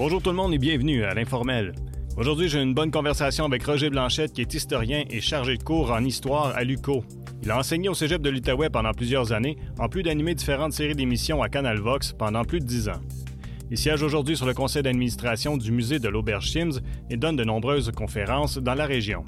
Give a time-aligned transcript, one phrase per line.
[0.00, 1.74] Bonjour tout le monde et bienvenue à l'Informel.
[2.16, 5.92] Aujourd'hui, j'ai une bonne conversation avec Roger Blanchette, qui est historien et chargé de cours
[5.92, 7.04] en histoire à l'UCO.
[7.42, 10.94] Il a enseigné au cégep de l'Outaouais pendant plusieurs années, en plus d'animer différentes séries
[10.94, 13.02] d'émissions à Canal Vox pendant plus de dix ans.
[13.70, 16.80] Il siège aujourd'hui sur le conseil d'administration du musée de l'Auberge Sims
[17.10, 19.22] et donne de nombreuses conférences dans la région.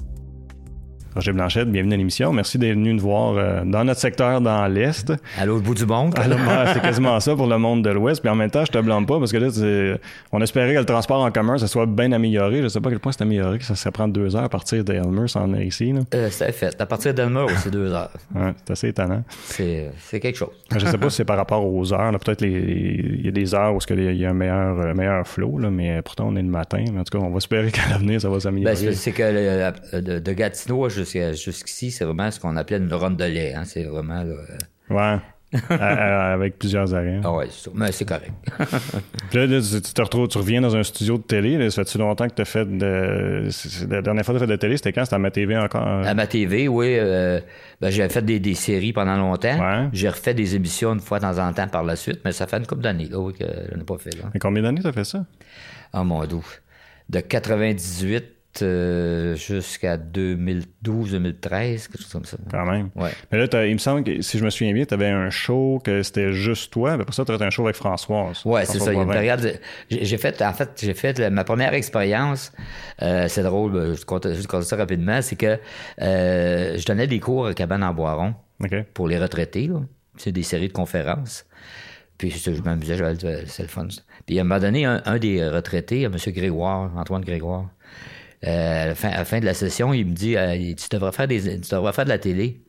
[1.15, 2.33] Roger Blanchette, bienvenue à l'émission.
[2.33, 5.13] Merci d'être venu nous voir euh, dans notre secteur dans l'Est.
[5.37, 6.15] À l'autre bout du monde.
[6.73, 8.21] c'est quasiment ça pour le monde de l'Ouest.
[8.21, 9.97] Puis en même temps, je te blâme pas parce que là,
[10.31, 12.63] on espérait que le transport en commun, ça soit bien amélioré.
[12.63, 14.49] Je sais pas à quel point c'est amélioré, que ça, ça prend deux heures à
[14.49, 15.93] partir d'Elmer sans venir ici.
[16.15, 16.81] Euh, c'est fait.
[16.81, 18.11] À partir d'Elmer, c'est deux heures.
[18.33, 19.23] Ouais, c'est assez étonnant.
[19.45, 20.49] C'est, quelque chose.
[20.71, 22.11] je sais pas si c'est par rapport aux heures.
[22.19, 25.59] Peut-être il y a des heures où il y a un meilleur, euh, meilleur flow,
[25.59, 26.83] là, mais pourtant on est le matin.
[26.97, 28.73] En tout cas, on va espérer qu'à l'avenir, ça va s'améliorer.
[28.73, 33.25] Ben, c'est que de, de Gatineau jusqu'ici, c'est vraiment ce qu'on appelait une ronde de
[33.25, 33.53] lait.
[33.53, 33.63] Hein.
[33.65, 34.23] C'est vraiment.
[34.23, 35.19] Là, euh, ouais.
[35.69, 37.21] avec plusieurs arrêts.
[37.23, 38.31] Ah ouais, c'est mais c'est correct.
[39.29, 41.69] Puis là, tu, te retrouves, tu reviens dans un studio de télé.
[41.69, 43.49] ça fait-tu longtemps que tu as fait de.
[43.87, 45.05] La dernière fois que tu as fait de télé, c'était quand?
[45.05, 45.85] C'était à ma TV encore?
[45.85, 46.95] À ma TV, oui.
[46.97, 47.39] Euh,
[47.81, 49.59] ben, j'ai fait des, des, séries pendant longtemps.
[49.59, 49.89] Ouais.
[49.93, 52.47] J'ai refait des émissions une fois de temps en temps par la suite, mais ça
[52.47, 54.15] fait une couple d'années là, que je n'ai pas fait.
[54.15, 54.31] Là.
[54.33, 55.23] Mais combien d'années tu as fait ça?
[55.91, 56.45] Ah, mon doux.
[57.09, 58.25] De 98
[58.61, 62.37] euh, jusqu'à 2012-2013, quelque chose comme ça.
[62.51, 62.89] Quand même.
[62.95, 63.09] Ouais.
[63.31, 65.81] Mais là, il me semble que, si je me souviens bien, tu avais un show
[65.83, 68.41] que c'était juste toi, mais après ça, tu avais un show avec Françoise.
[68.45, 68.91] Ouais, c'est ça.
[68.93, 69.59] Il y a une période.
[69.89, 72.51] J'ai fait, en fait, j'ai fait ma première expérience.
[73.01, 75.59] Euh, c'est drôle, euh, je compte, je ça rapidement, c'est que
[76.01, 78.35] euh, je donnais des cours à Cabane en Boiron
[78.93, 79.69] pour les retraités.
[80.17, 81.45] C'est des séries de conférences.
[82.17, 82.97] Puis je m'amusais,
[83.47, 83.87] c'est le fun.
[84.25, 86.15] Puis à un moment donné, un, un des retraités, M.
[86.27, 87.69] Grégoire, Antoine Grégoire,
[88.45, 91.61] euh, à, la fin, de la session, il me dit euh, tu, devrais faire des,
[91.61, 92.61] tu devrais faire de la télé.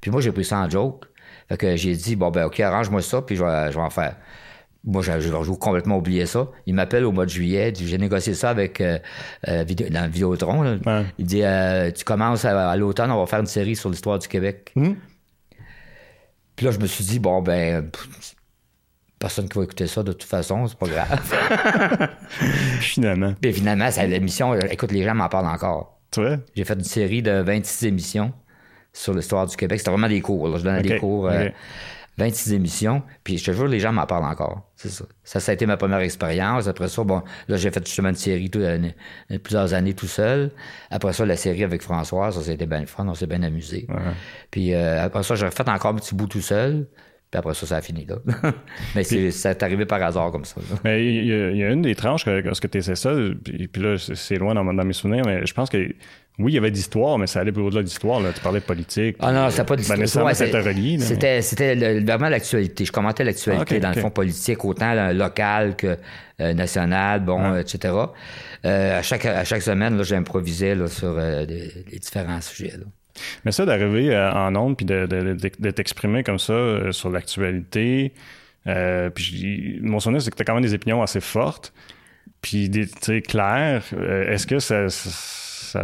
[0.00, 1.04] Puis moi, j'ai pris ça en joke.
[1.48, 3.90] Fait que j'ai dit bon, ben, OK, arrange-moi ça, puis je vais, je vais en
[3.90, 4.16] faire.
[4.86, 6.50] Moi, j'ai complètement oublié ça.
[6.66, 7.72] Il m'appelle au mois de juillet.
[7.74, 8.98] J'ai négocié ça avec euh,
[9.48, 10.78] euh dans Vidéotron.
[11.18, 11.42] Il dit
[11.94, 14.72] Tu commences à, l'automne, on va faire une série sur l'histoire du Québec.
[14.76, 14.92] Hmm.
[16.54, 17.90] Puis là, je me suis dit Bon, ben,
[19.24, 22.08] personne qui va écouter ça de toute façon, c'est pas grave.
[22.80, 23.32] finalement.
[23.40, 25.98] Puis finalement, l'émission, écoute, les gens m'en parlent encore.
[26.10, 26.36] Tu vois?
[26.54, 28.34] J'ai fait une série de 26 émissions
[28.92, 29.78] sur l'histoire du Québec.
[29.78, 30.58] C'était vraiment des cours.
[30.58, 31.30] Je donnais des cours.
[32.18, 33.02] 26 euh, émissions.
[33.24, 34.70] Puis je te jure, les gens m'en parlent encore.
[34.76, 35.06] C'est ça.
[35.24, 35.40] ça.
[35.40, 36.68] Ça, a été ma première expérience.
[36.68, 38.90] Après ça, bon, là, j'ai fait justement une série tout, euh,
[39.42, 40.50] plusieurs années tout seul.
[40.90, 43.08] Après ça, la série avec François, ça, c'était bien fun.
[43.08, 43.86] On s'est bien amusé.
[44.50, 46.86] Puis euh, après ça, j'ai refait encore un petit bout tout seul.
[47.34, 48.18] Puis après ça, ça a fini là.
[48.94, 50.60] mais c'est, ça est arrivé par hasard comme ça.
[50.84, 53.12] Mais il y, a une des tranches lorsque tu essaies ça,
[53.42, 55.78] puis, là, c'est loin dans, mes souvenirs, mais je pense que
[56.38, 58.20] oui, il y avait d'histoire, mais ça allait plus au-delà d'histoire.
[58.20, 58.32] Là.
[58.32, 59.16] Tu parlais de politique.
[59.18, 60.26] Ah non, c'était pas d'histoire.
[60.26, 61.00] Ben, c'était relié.
[61.00, 62.84] C'était, c'était vraiment l'actualité.
[62.84, 65.98] Je commentais l'actualité dans le fond politique, autant local que
[66.40, 67.94] euh, national, bon, etc.
[68.64, 72.76] Euh, à, chaque, à chaque semaine, là, j'improvisais là, sur euh, les différents sujets.
[72.76, 72.84] Là.
[73.44, 78.12] Mais ça, d'arriver euh, en ondes puis de, t'exprimer comme ça euh, sur l'actualité,
[78.66, 81.72] euh, puis mon souvenir, c'est que tu as quand même des opinions assez fortes,
[82.40, 82.70] puis
[83.00, 83.84] sais, claires.
[84.28, 84.88] Est-ce que ça,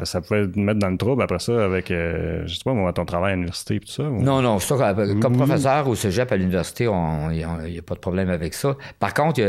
[0.05, 2.93] ça, pouvait te mettre dans le trouble après ça avec, euh, je sais pas, moi,
[2.93, 4.05] ton travail à l'université et tout ça?
[4.05, 8.31] Non, non, ça, comme professeur au cégep à l'université, il n'y a, pas de problème
[8.31, 8.77] avec ça.
[8.99, 9.41] Par contre,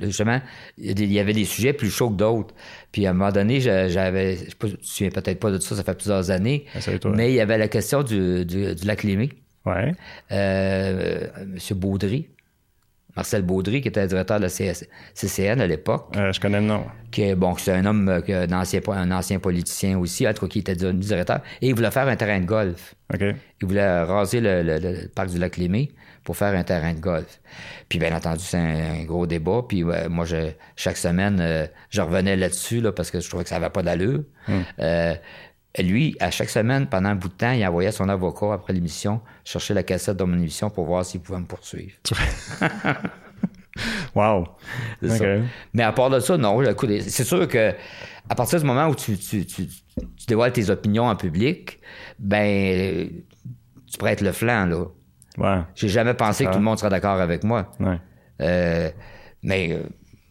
[0.00, 0.40] justement,
[0.78, 2.54] il y avait des sujets plus chauds que d'autres.
[2.92, 5.82] Puis à un moment donné, j'avais, je ne me souviens peut-être pas de ça, ça
[5.82, 6.78] fait plusieurs années, ah,
[7.14, 9.30] mais il y avait la question du, du, lac Lémé.
[9.64, 9.94] Ouais.
[10.32, 11.78] Euh, M.
[11.78, 12.28] Baudry,
[13.16, 16.06] Marcel Baudry, qui était directeur de la CCN à l'époque.
[16.16, 16.84] Euh, je connais le nom.
[17.10, 20.48] Qui bon, c'est un homme, euh, un, ancien, un ancien politicien aussi, en tout cas,
[20.50, 21.40] qui était directeur.
[21.60, 22.94] Et il voulait faire un terrain de golf.
[23.20, 23.36] Il
[23.68, 25.92] voulait raser le, parc du lac Lémé
[26.24, 27.40] pour faire un terrain de golf.
[27.90, 29.60] Puis bien entendu, c'est un, gros débat.
[29.68, 33.50] Puis moi, je, chaque semaine, euh, je revenais là-dessus là, parce que je trouvais que
[33.50, 34.22] ça n'avait pas d'allure.
[34.48, 34.62] Hmm.
[35.78, 39.20] Lui, à chaque semaine, pendant un bout de temps, il envoyait son avocat après l'émission
[39.44, 41.92] chercher la cassette de mon émission pour voir s'il pouvait me poursuivre.
[44.14, 44.46] wow.
[45.72, 46.62] Mais à part de ça, non.
[47.00, 47.72] C'est sûr que
[48.28, 49.68] à partir du moment où tu, tu, tu,
[50.28, 51.80] dévoiles tes opinions en public,
[52.18, 53.08] ben
[53.86, 54.84] tu être le flanc, là.
[55.38, 55.62] Ouais.
[55.74, 57.70] J'ai jamais pensé que tout le monde serait d'accord avec moi.
[57.80, 57.98] Ouais.
[58.42, 58.90] Euh,
[59.42, 59.82] mais euh,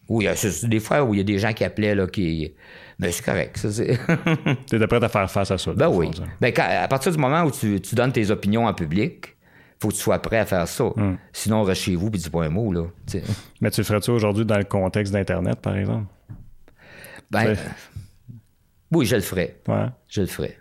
[0.08, 2.06] oui, il y a des fois où il y a des gens qui appelaient là,
[2.06, 2.54] qui
[2.98, 3.56] mais c'est correct.
[3.56, 3.98] Ça, c'est...
[4.68, 5.72] T'es prêt à faire face à ça.
[5.72, 6.10] Ben oui.
[6.40, 9.36] Ben, à partir du moment où tu, donnes tes opinions en public,
[9.80, 10.84] faut que tu sois prêt à faire ça.
[10.96, 11.16] Hmm.
[11.32, 12.72] Sinon, reste chez vous et dis pas un mot.
[12.72, 12.84] Là,
[13.60, 16.06] Mais tu ferais-tu aujourd'hui dans le contexte d'Internet, par exemple?
[17.30, 17.56] Ben,
[18.92, 19.56] oui, je le ferais.
[19.66, 19.86] Ouais.
[20.08, 20.58] Je le ferais.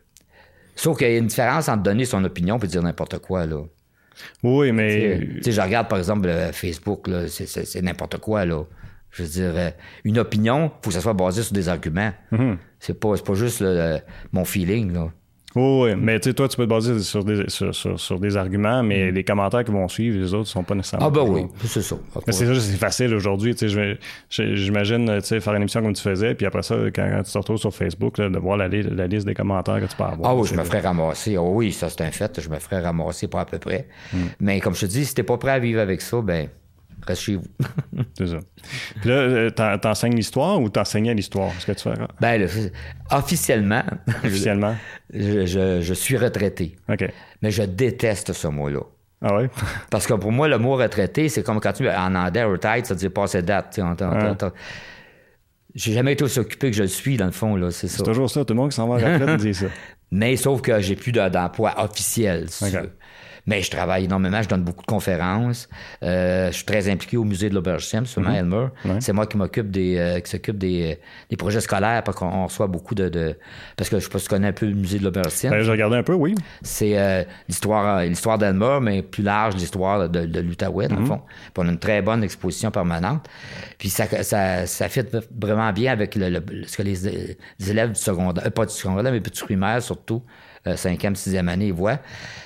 [0.75, 3.45] Sauf qu'il y a une différence entre donner son opinion et dire n'importe quoi.
[3.45, 3.63] Là.
[4.41, 5.19] Oui, mais.
[5.19, 8.45] Tu sais, je regarde par exemple Facebook, là, c'est, n'importe quoi.
[8.45, 8.63] là.
[9.11, 9.69] Je veux dire, euh,
[10.03, 12.13] une opinion, il faut que ça soit basé sur des arguments.
[12.31, 12.57] Mm-hmm.
[12.79, 13.63] C'est pas, pas juste
[14.31, 14.93] mon feeling.
[14.93, 15.09] Là.
[15.55, 19.11] Oui, mais tu sais, toi, tu peux te baser sur des, sur, des arguments, mais
[19.11, 19.15] mm.
[19.15, 21.07] les commentaires qui vont suivre, les autres, sont pas nécessairement.
[21.07, 21.97] Ah, ben oui, c'est ça.
[22.25, 23.53] Mais c'est ça, c'est facile aujourd'hui.
[23.53, 23.97] Tu sais,
[24.29, 27.37] j'imagine, tu sais, faire une émission comme tu faisais, puis après ça, quand, tu te
[27.37, 30.31] retrouves sur Facebook, de voir la, liste des commentaires que tu peux avoir.
[30.31, 31.37] Ah oui, je me ferais ramasser.
[31.37, 32.39] Oh, oui, ça, c'est un fait.
[32.39, 33.87] Je me ferais ramasser pas à peu près.
[34.13, 34.17] Mm.
[34.39, 36.47] Mais comme je te dis, si t'es pas prêt à vivre avec ça, ben,
[37.07, 37.47] Reste chez vous.
[38.17, 38.39] c'est ça.
[38.99, 41.51] Puis là, euh, t'enseignes l'histoire ou t'enseignais l'histoire?
[41.59, 41.93] Ce que tu fais?
[42.19, 42.47] Ben,
[43.09, 43.83] officiellement.
[44.23, 44.75] Officiellement?
[45.13, 46.75] Je, suis retraité.
[46.89, 47.05] OK.
[47.41, 48.81] Mais je déteste ce mot-là.
[49.23, 49.47] Ah oui?
[49.89, 52.95] Parce que pour moi, le mot retraité, c'est comme quand tu en anglais, retired, ça
[52.95, 53.79] dire passer date.
[55.73, 57.97] J'ai jamais été aussi occupé que je le suis, dans le fond, là, c'est ça.
[57.97, 59.67] C'est toujours ça, tout le monde qui s'en va à la retraite dit ça.
[60.11, 62.91] Mais sauf que j'ai plus d'emploi officiel, si tu veux.
[63.45, 65.67] Mais je travaille énormément, je donne beaucoup de conférences.
[66.03, 68.67] Euh, je suis très impliqué au musée de l'Auberge Sims, sur mm Elmer.
[68.99, 70.99] C'est moi qui m'occupe des, euh, qui s'occupe des,
[71.29, 73.37] des, projets scolaires parce qu'on reçoit beaucoup de, de,
[73.75, 75.49] parce que je sais pas si tu connais un peu le musée de l'Auberge Sims.
[75.49, 76.35] Ben, je regardais un peu, oui.
[76.61, 81.07] C'est euh, l'histoire, l'histoire d'Elmer, mais plus large, l'histoire de, de l'Outaouais, dans le mhm.
[81.07, 81.21] fond.
[81.53, 83.27] Puis on a une très bonne exposition permanente.
[83.77, 85.01] Puis ça, ça, ça fit
[85.39, 87.07] vraiment bien avec le, ce que les,
[87.69, 91.73] élèves du secondaire, pas du secondaire, mais du primaire surtout, euh, cinquième, sixième année, ils
[91.73, 91.99] voient.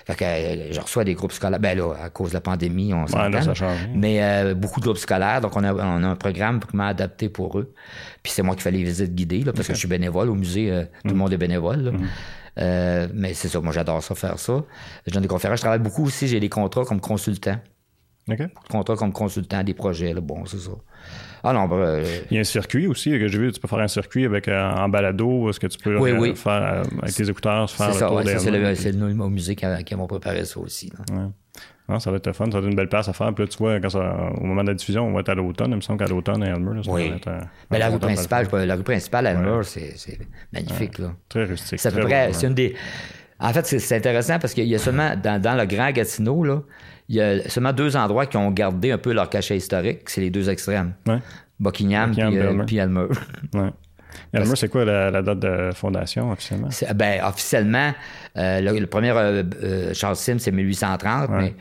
[0.06, 1.60] Fait que euh, je reçois des groupes scolaires.
[1.60, 3.54] Ben là, à cause de la pandémie, on s'entend.
[3.96, 5.42] mais euh, beaucoup de groupes scolaires.
[5.42, 7.74] Donc, on a, on a un programme vraiment adapté pour eux.
[8.24, 10.36] Puis c'est moi qui fais les visites guidées, là, parce que je suis bénévole au
[10.36, 10.86] musée.
[11.04, 11.18] tout le mm.
[11.18, 11.92] monde est bénévole.
[12.58, 13.08] Mm.
[13.14, 14.64] mais c'est ça, moi j'adore ça, faire ça.
[15.06, 15.58] Je donne des conférences.
[15.58, 17.58] Je travaille beaucoup aussi, j'ai des contrats comme consultant.
[18.30, 18.42] OK.
[18.70, 20.22] Contrats comme consultant des projets, là.
[20.22, 20.72] bon, c'est ça.
[21.48, 23.52] Ah non, bah, euh, Il y a un circuit aussi que j'ai vu.
[23.52, 26.84] Tu peux faire un circuit avec euh, en balado, est-ce que tu peux euh, faire
[27.02, 30.44] avec tes écouteurs, faire le tour C'est le, c'est le musée qui, qui m'ont préparé
[30.44, 30.92] ça aussi.
[31.88, 32.00] Ouais.
[32.00, 33.32] ça va être fun, ça va être une belle place à faire.
[33.36, 35.70] Puis là, tu vois, quand au moment de la diffusion, on va être à l'automne.
[35.70, 37.10] Il me semble qu'à l'automne, à Elmer, ça oui.
[37.10, 37.32] va être,
[37.70, 40.18] Mais la rue, principale, la rue principale à Elmer, c'est
[40.52, 40.98] magnifique.
[40.98, 41.14] Là.
[41.30, 41.80] Très rustique.
[41.80, 42.76] C'est à peu près, c'est une des.
[43.38, 46.62] En fait, c'est intéressant parce qu'il y a seulement, dans, dans, le Grand Gatineau, là,
[47.10, 50.22] il y a seulement deux endroits qui ont gardé un peu leur cachet historique, c'est
[50.22, 50.94] les deux extrêmes.
[51.60, 52.12] Buckingham,
[52.66, 53.08] puis, Elmer.
[53.54, 53.70] Ouais.
[54.34, 56.70] Elmer, c'est quoi la, date de fondation officiellement?
[56.96, 57.94] Ben, officiellement,
[58.38, 61.54] euh, le, premier euh, euh, Charles c'est 1830, mais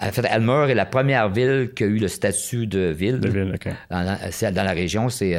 [0.00, 3.20] en fait, Elmer est la première ville qui a eu le statut de ville.
[3.20, 3.54] De ville.
[3.90, 5.36] Dans, dans la région, c'est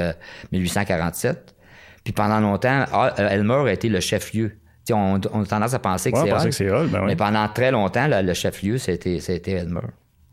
[0.52, 1.56] 1847.
[2.04, 2.86] Puis pendant longtemps,
[3.18, 4.58] Elmer a été le chef-lieu
[4.92, 6.18] on, a tendance à penser que
[6.52, 6.88] c'est Hall.
[6.88, 9.82] Ben mais pendant très longtemps, le, chef-lieu, c'était Elmer.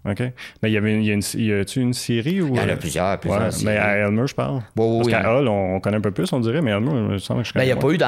[0.04, 0.20] OK.
[0.62, 2.54] Mais il y avait une, y a une série ou...
[2.54, 4.62] Il y en a plusieurs, plusieurs Mais à Elmer, je parle.
[4.74, 7.44] Parce qu'à Hall, on, connaît un peu plus, on dirait, mais Elmer, je sens que
[7.44, 7.98] je ben, Il n'y a pas eu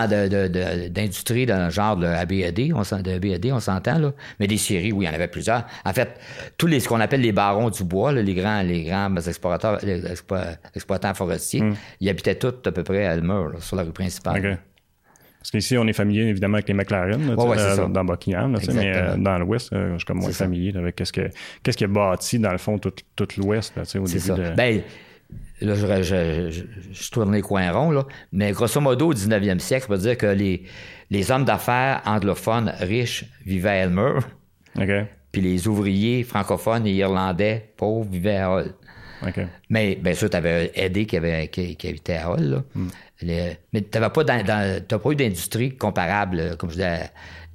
[0.91, 4.13] d'industrie dans, le genre de ABAD, on, de on s'entend, là.
[4.39, 5.65] Mais des séries, oui, il y en avait plusieurs.
[5.85, 6.19] En fait,
[6.57, 10.03] tous les, ce qu'on appelle les barons du bois, les grands, les grands explorateurs, les
[10.75, 11.75] exploitants forestiers, hmm.
[12.01, 14.59] ils habitaient tous à peu près à Elmer, sur la rue principale.
[15.41, 19.73] Parce qu'ici, on est familier évidemment avec les McLaren dans Buckingham, mais euh, dans l'Ouest,
[19.73, 21.31] euh, je suis comme moins familier avec qu'est-ce, que,
[21.63, 24.35] qu'est-ce qui est bâti dans le fond tout, tout l'Ouest au début ça.
[24.35, 24.55] de.
[24.55, 24.83] Ben,
[25.63, 29.87] là, je, je, je, tourne les coins ronds, là, mais grosso modo, au 19e siècle,
[29.89, 30.65] on peut dire que les,
[31.09, 34.19] les hommes d'affaires anglophones riches vivaient à Elmer.
[35.33, 38.75] Puis les ouvriers francophones et irlandais pauvres vivaient à Hull.
[39.69, 42.43] Mais bien sûr, tu avais Eddie qui, avait, qui, qui habitait à Hull.
[42.43, 42.63] Là.
[42.75, 42.89] Hmm
[43.23, 47.11] mais tu n'as pas, pas eu d'industrie comparable, comme je disais,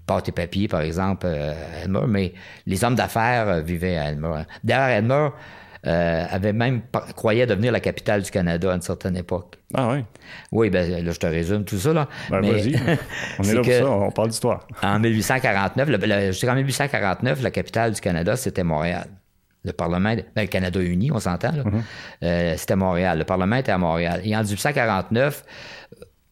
[0.05, 2.33] pâte et papier, par exemple, euh, à Elmer, mais
[2.67, 4.43] les hommes d'affaires euh, vivaient à Elmer.
[4.63, 5.29] D'ailleurs, Elmer
[5.87, 6.81] euh, avait même
[7.15, 9.57] croyait devenir la capitale du Canada à une certaine époque.
[9.73, 10.03] Ah oui?
[10.51, 11.93] Oui, ben là, je te résume tout ça.
[11.93, 12.07] Là.
[12.29, 12.75] Ben, vas-y.
[13.39, 14.67] On est, là pour ça, on parle d'histoire.
[14.81, 19.07] En 1849, le, je en 1849, la capitale du Canada, c'était Montréal
[19.65, 21.83] le Parlement, ben, le Canada uni, on s'entend, mhm.
[22.23, 23.17] euh, c'était Montréal.
[23.17, 24.21] Le Parlement était à Montréal.
[24.23, 25.43] Et en 1849,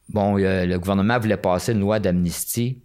[0.10, 2.82] bon, euh, le gouvernement voulait passer une loi d'amnistie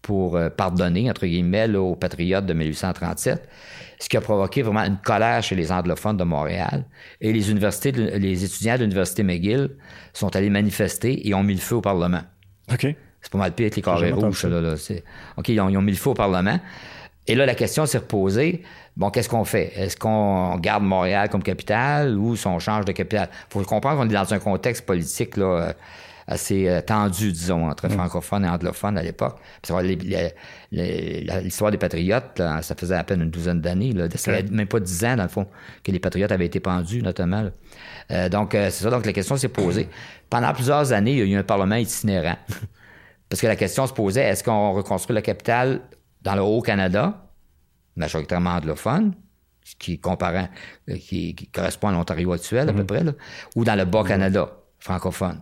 [0.00, 3.48] pour euh, pardonner, entre guillemets, aux patriotes de 1837,
[4.00, 6.84] ce qui a provoqué vraiment une colère chez les anglophones de Montréal.
[7.20, 9.70] Et les universités, les étudiants de l'Université McGill
[10.12, 12.22] sont allés manifester et ont mis le feu au Parlement.
[12.72, 12.86] OK.
[13.20, 14.44] C'est pas mal pire que les carrés rouges.
[14.44, 14.74] Là,
[15.36, 16.58] OK, ils ont, ils ont mis le feu au Parlement.
[17.28, 18.62] Et là, la question s'est reposée
[18.96, 19.72] bon, qu'est-ce qu'on fait?
[19.76, 23.28] Est-ce qu'on garde Montréal comme capitale ou si on change de capitale?
[23.32, 25.72] Il faut comprendre qu'on est dans un contexte politique là, euh,
[26.26, 27.90] assez euh, tendu, disons, entre mm.
[27.90, 29.38] francophones et anglophones à l'époque.
[30.70, 33.94] L'histoire des patriotes, ça faisait à peine une douzaine d'années.
[34.16, 35.46] Ça fait même pas dix ans, dans le fond,
[35.82, 37.48] que les patriotes avaient été pendus, notamment.
[38.10, 38.90] Euh, donc, c'est ça.
[38.90, 39.88] Donc, la question s'est posée.
[40.28, 42.36] Pendant plusieurs années, il y a eu un parlement itinérant.
[43.28, 45.80] Parce que la question se posait, est-ce qu'on reconstruit la capitale
[46.20, 47.14] dans le Haut-Canada
[47.96, 49.14] majoritairement anglophone,
[49.78, 50.48] qui, comparant,
[50.88, 52.86] euh, qui, correspond à l'Ontario actuel, à peu mhm.
[52.86, 53.04] près,
[53.56, 55.40] ou dans le Bas-Canada, francophone.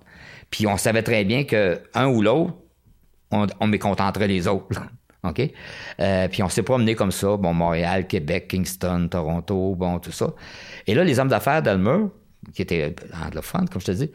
[0.51, 2.55] Puis on savait très bien que un ou l'autre,
[3.31, 4.81] on, on mécontenterait les autres.
[5.23, 5.43] OK?
[6.01, 10.33] Euh, puis on s'est promené comme ça, bon, Montréal, Québec, Kingston, Toronto, bon, tout ça.
[10.87, 12.07] Et là, les hommes d'affaires d'Elmer,
[12.55, 14.11] qui étaient anglophones, comme je te dis,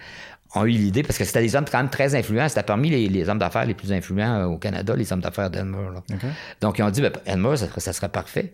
[0.56, 3.30] ont eu l'idée, parce que c'était des hommes quand même très influents, c'était parmi les,
[3.30, 5.88] hommes d'affaires les plus influents euh, au Canada, les hommes d'affaires d'Elmer.
[6.62, 8.54] Donc, ils ont dit, ben, Elmer, ça, serait parfait.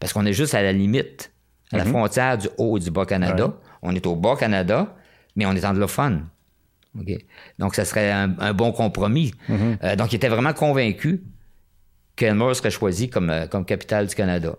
[0.00, 1.32] Parce qu'on est juste à la limite,
[1.72, 1.90] à la mhm.
[1.90, 3.54] frontière du Haut et du Bas-Canada.
[3.82, 4.94] On est au Bas-Canada,
[5.36, 6.26] mais on est anglophone.
[7.58, 9.32] Donc, ça serait un, bon compromis.
[9.48, 9.78] Mhm.
[9.84, 11.20] Euh, donc, ils étaient vraiment convaincus
[12.16, 14.56] qu'Elmer serait choisi comme, euh, comme capitale du Canada.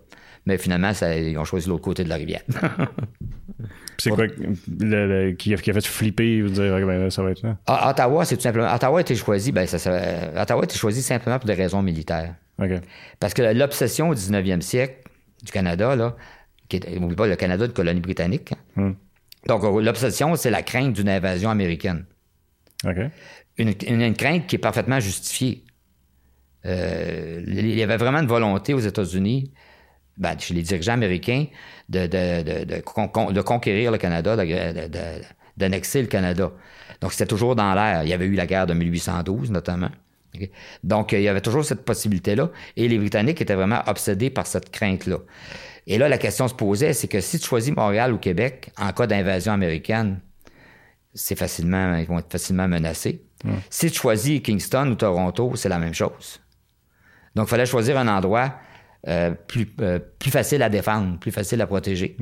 [0.50, 2.41] Mais finalement, ça, ils ont choisi l'autre côté de la rivière.
[4.00, 7.58] c'est quoi qui, a, fait flipper, vous dire, ben, ça va être là?
[7.88, 8.74] Ottawa, c'est tout simplement.
[8.74, 9.77] Ottawa a été choisi, ben, ça,
[10.41, 12.34] Ottawa a été choisi simplement pour des raisons militaires.
[13.20, 15.03] Parce que l'obsession au 19e siècle
[15.44, 16.15] du Canada, là,
[16.68, 18.53] qui n'oublie pas le Canada de colonie britannique.
[18.75, 18.82] Hein.
[18.82, 18.94] Hmm.
[19.48, 22.06] Donc, l'obsession, c'est la crainte d'une invasion américaine.
[23.60, 25.63] une, crainte qui est parfaitement justifiée.
[26.65, 29.53] Euh, il y avait vraiment une volonté aux États-Unis,
[30.19, 31.45] ben, chez les dirigeants américains,
[31.88, 34.35] de, de, conquérir le Canada,
[35.57, 36.51] d'annexer le Canada.
[37.01, 38.03] Donc, c'était toujours dans l'air.
[38.03, 39.89] Il y avait eu la guerre de 1812, notamment.
[40.83, 42.51] Donc, il y avait toujours cette possibilité-là.
[42.75, 45.17] Et les Britanniques étaient vraiment obsédés par cette crainte-là.
[45.88, 48.91] Et là, la question se posait, c'est que si tu choisis Montréal ou Québec, en
[48.91, 50.19] cas d'invasion américaine,
[51.13, 53.23] c'est facilement, ils vont être facilement menacés.
[53.69, 56.41] Si tu choisis Kingston ou Toronto, c'est la même chose.
[57.35, 58.53] Donc, il fallait choisir un endroit
[59.08, 62.18] euh, plus, euh, plus facile à défendre, plus facile à protéger.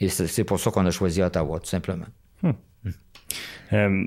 [0.00, 2.06] Et c'est pour ça qu'on a choisi Ottawa, tout simplement.
[2.42, 2.50] Hmm.
[3.72, 4.04] Euh,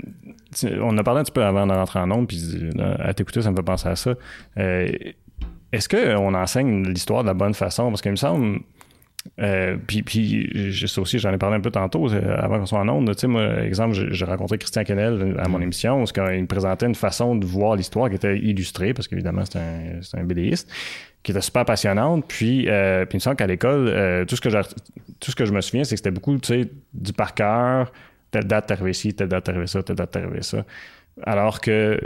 [0.81, 3.51] on a parlé un petit peu avant de rentrer en nombre, puis à t'écouter, ça
[3.51, 4.15] me fait penser à ça.
[4.55, 7.89] Est-ce qu'on enseigne l'histoire de la bonne façon?
[7.89, 8.59] Parce qu'il me semble
[9.39, 12.79] euh, puis, puis ça aussi, j'en ai parlé un peu tantôt, euh, avant qu'on soit
[12.79, 13.13] en onde.
[13.13, 15.63] Tu sais, moi, exemple, j'ai rencontré Christian Kennel à mon mm.
[15.63, 19.43] émission, parce qu'il me présentait une façon de voir l'histoire qui était illustrée, parce qu'évidemment,
[19.45, 20.69] c'est un, un BDiste,
[21.23, 22.25] qui était super passionnante.
[22.27, 24.49] Puis, euh, puis il me semble qu'à l'école, tout, ce que
[25.19, 27.91] tout ce que je me souviens, c'est que c'était beaucoup, tu sais, du par cœur,
[28.31, 30.65] telle date arrivé ici, telle date arrivé ça, telle date arrivé ça.
[31.23, 31.99] Alors que,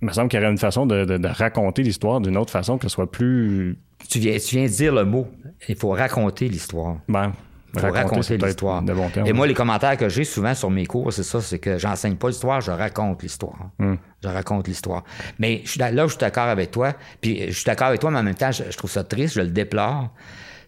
[0.00, 2.76] il me semble qu'il y aurait une façon de, de raconter l'histoire d'une autre façon
[2.76, 3.78] que ce soit plus
[4.08, 5.28] tu viens, tu viens de dire le mot.
[5.68, 6.96] Il faut raconter l'histoire.
[7.08, 7.32] Ben,
[7.74, 8.82] il faut raconter, l'histoire.
[9.24, 12.16] Et moi, les commentaires que j'ai souvent sur mes cours, c'est ça, c'est que j'enseigne
[12.16, 13.70] pas l'histoire, je raconte l'histoire.
[13.78, 13.94] Hmm.
[14.22, 15.04] Je raconte l'histoire.
[15.38, 18.18] Mais je là je suis d'accord avec toi, puis je suis d'accord avec toi, mais
[18.18, 20.10] en même temps, je, trouve ça triste, je le déplore,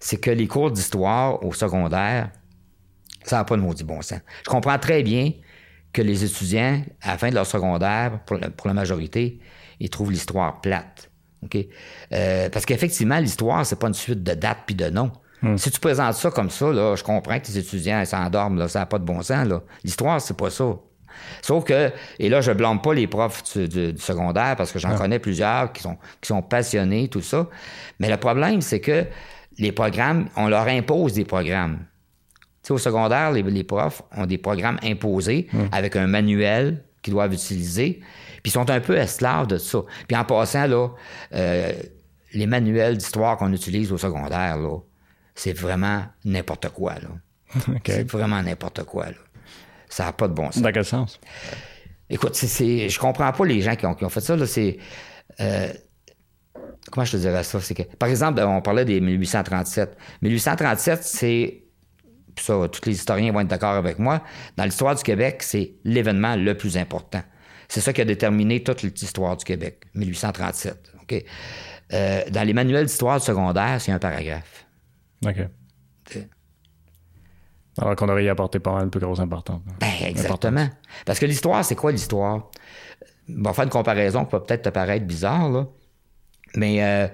[0.00, 2.30] c'est que les cours d'histoire au secondaire,
[3.22, 4.20] ça n'a pas de maudit bon sens.
[4.44, 5.32] Je comprends très bien
[5.92, 9.40] que les étudiants, à la fin de leur secondaire, pour la majorité,
[9.78, 11.10] ils trouvent l'histoire plate.
[12.12, 15.12] Euh, parce qu'effectivement, l'histoire, c'est pas une suite de dates puis de noms.
[15.44, 15.58] Hmm.
[15.58, 18.80] Si tu présentes ça comme ça, là, je comprends que tes étudiants s'endorment, là, ça
[18.80, 19.46] n'a pas de bon sens.
[19.84, 20.64] L'histoire, c'est pas ça.
[21.42, 25.18] Sauf que, et là, je blâme pas les profs du, secondaire parce que j'en connais
[25.18, 27.48] plusieurs qui sont, qui sont passionnés, tout ça.
[28.00, 29.04] Mais le problème, c'est que
[29.58, 31.80] les programmes, on leur impose des programmes.
[32.62, 35.66] Tu sais, au secondaire, les, profs ont des programmes imposés hmm.
[35.70, 38.00] avec un manuel qu'ils doivent utiliser.
[38.42, 39.80] Puis ils sont un peu esclaves de ça.
[40.08, 40.88] Puis en passant, là,
[41.34, 41.72] euh,
[42.32, 44.78] les manuels d'histoire qu'on utilise au secondaire, là,
[45.34, 46.94] c'est vraiment n'importe quoi.
[46.94, 47.08] Là.
[47.86, 49.06] C'est vraiment n'importe quoi.
[49.06, 49.16] Là.
[49.88, 50.62] Ça n'a pas de bon sens.
[50.62, 51.20] Dans quel sens?
[52.10, 54.36] Écoute, c'est, je comprends pas les gens qui ont, fait ça.
[54.36, 54.78] Là, c'est,
[55.40, 55.72] euh,
[56.90, 57.60] comment je te dirais ça?
[57.60, 59.96] C'est que, par exemple, on parlait des 1837.
[60.22, 61.64] 1837, c'est
[62.40, 64.22] ça, tous les historiens vont être d'accord avec moi,
[64.56, 67.22] dans l'histoire du Québec, c'est l'événement le plus important.
[67.68, 70.92] C'est ça qui a déterminé toute l'histoire du Québec, 1837.
[71.92, 74.63] Euh, dans les manuels d'histoire secondaire, c'est un paragraphe.
[75.26, 76.18] OK.
[77.78, 79.60] Alors qu'on aurait y apporté pas mal plus grosse importance.
[79.80, 80.68] Ben, exactement.
[81.04, 82.50] Parce que l'histoire, c'est quoi l'histoire?
[83.28, 85.66] On va faire une comparaison qui va peut-être te paraître bizarre, là.
[86.56, 87.08] Mais euh,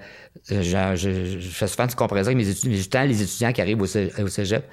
[0.49, 4.69] je, fais souvent une comparaison avec mes étudiants, les étudiants qui arrivent au, cégep,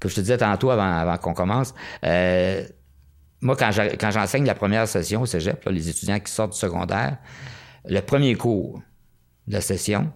[0.00, 1.72] que je te disais tantôt avant, qu'on commence.
[2.04, 2.64] Euh,
[3.40, 7.18] moi, quand j'enseigne la première session au cégep, les étudiants qui sortent du secondaire,
[7.84, 8.82] le premier cours
[9.46, 10.12] de la session,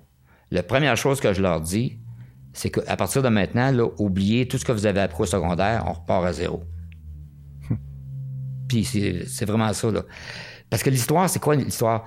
[0.50, 1.98] la première chose que je leur dis,
[2.52, 5.84] c'est qu'à partir de maintenant, là, oubliez tout ce que vous avez appris au secondaire,
[5.86, 6.62] on repart à zéro.
[8.68, 10.02] Puis c'est vraiment ça, là.
[10.70, 12.06] Parce que l'histoire, c'est quoi l'histoire?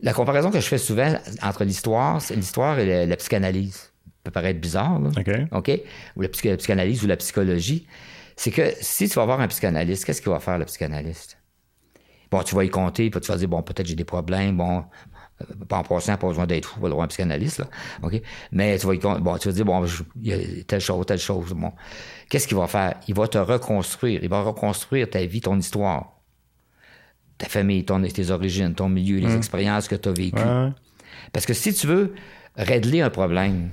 [0.00, 3.74] La comparaison que je fais souvent entre l'histoire, c'est l'histoire et la, psychanalyse.
[3.74, 5.10] Ça peut paraître bizarre, là.
[5.52, 5.70] OK.
[6.16, 7.86] Ou la psychanalyse ou la psychologie
[8.36, 11.38] c'est que si tu vas voir un psychanalyste, qu'est-ce qu'il va faire, le psychanalyste?
[12.30, 14.84] Bon, tu vas y compter, puis tu vas dire, bon, peut-être j'ai des problèmes, bon,
[15.70, 17.68] en passant, pas besoin d'être fou pour le un psychanalyste, là.
[18.02, 18.20] OK?
[18.52, 19.84] Mais tu vas, bon, tu vas dire, bon,
[20.22, 21.52] il y a telle chose, telle chose.
[21.52, 21.72] Bon.
[22.28, 22.94] Qu'est-ce qu'il va faire?
[23.06, 24.20] Il va te reconstruire.
[24.22, 26.12] Il va reconstruire ta vie, ton histoire.
[27.38, 29.36] Ta famille, ton, tes origines, ton milieu, les mmh.
[29.36, 30.40] expériences que tu as vécues.
[31.32, 32.14] Parce que si tu veux
[32.56, 33.70] régler un problème,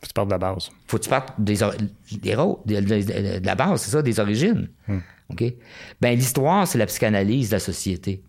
[0.00, 0.70] faut que tu partes de la base.
[0.86, 1.58] Faut que tu partes des,
[2.20, 4.68] des, de, la base, c'est ça, des origines.
[4.88, 4.98] Mmh.
[5.30, 5.44] OK?
[6.00, 8.22] Ben, l'histoire, c'est la psychanalyse de la société.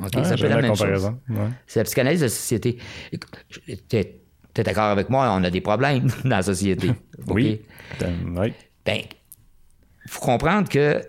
[0.00, 1.12] La, même chose.
[1.66, 2.78] C'est la psychanalyse de la société.
[3.88, 6.92] Tu es, d'accord avec moi, on a des problèmes dans la société.
[7.28, 7.62] Oui.
[8.00, 8.52] Ben,
[8.84, 9.00] ben,
[10.08, 11.02] faut comprendre que,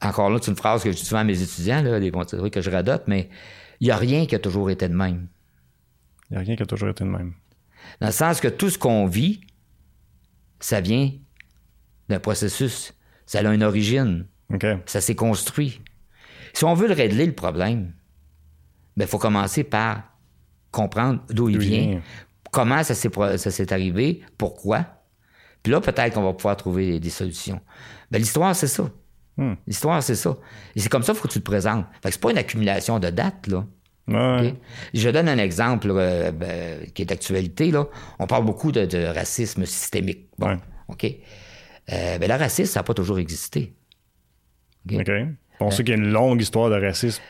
[0.00, 2.24] encore là, c'est une phrase que je dis souvent à mes étudiants, là, des bons
[2.24, 3.28] que je radote, mais
[3.80, 5.28] il n'y a rien qui a toujours été de même.
[6.30, 7.34] Il n'y a rien qui a toujours été de même.
[8.00, 9.40] Dans le sens que tout ce qu'on vit,
[10.60, 11.10] ça vient
[12.08, 12.94] d'un processus.
[13.26, 14.26] Ça a une origine.
[14.86, 15.80] Ça s'est construit.
[16.54, 17.92] Si on veut le régler, le problème,
[18.96, 20.02] il ben, faut commencer par
[20.70, 22.00] comprendre d'où il vient,
[22.50, 24.86] comment ça s'est arrivé, pourquoi.
[25.62, 27.60] Puis là, peut-être qu'on va pouvoir trouver des, solutions.
[28.10, 28.88] Ben, l'histoire, c'est ça.
[29.36, 29.54] Hmm.
[29.66, 30.36] L'histoire, c'est ça.
[30.76, 31.86] Et c'est comme ça qu'il faut que tu te présentes.
[32.02, 33.66] Fait que c'est pas une accumulation de dates, là.
[34.06, 37.70] Je donne un exemple euh, ben, qui est d'actualité.
[37.70, 37.86] Là.
[38.18, 40.28] On parle beaucoup de, racisme systémique.
[40.38, 40.58] Bon,
[40.88, 41.04] OK?
[41.04, 43.74] Euh, ben, le racisme, ça n'a pas toujours existé.
[44.92, 45.10] OK.
[45.60, 47.22] On sait qu'il y a une longue histoire de racisme.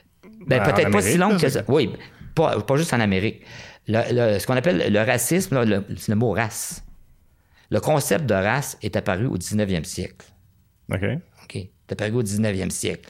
[0.46, 1.62] Ben, peut-être pas si longue que ça.
[1.68, 1.92] Oui,
[2.34, 3.42] pas, juste en Amérique.
[3.86, 6.84] ce qu'on appelle le racisme, c'est le mot race.
[7.70, 10.26] Le concept de race est apparu au 19e siècle.
[10.92, 11.02] OK.
[11.44, 11.56] OK.
[11.56, 13.08] est apparu au 19e siècle.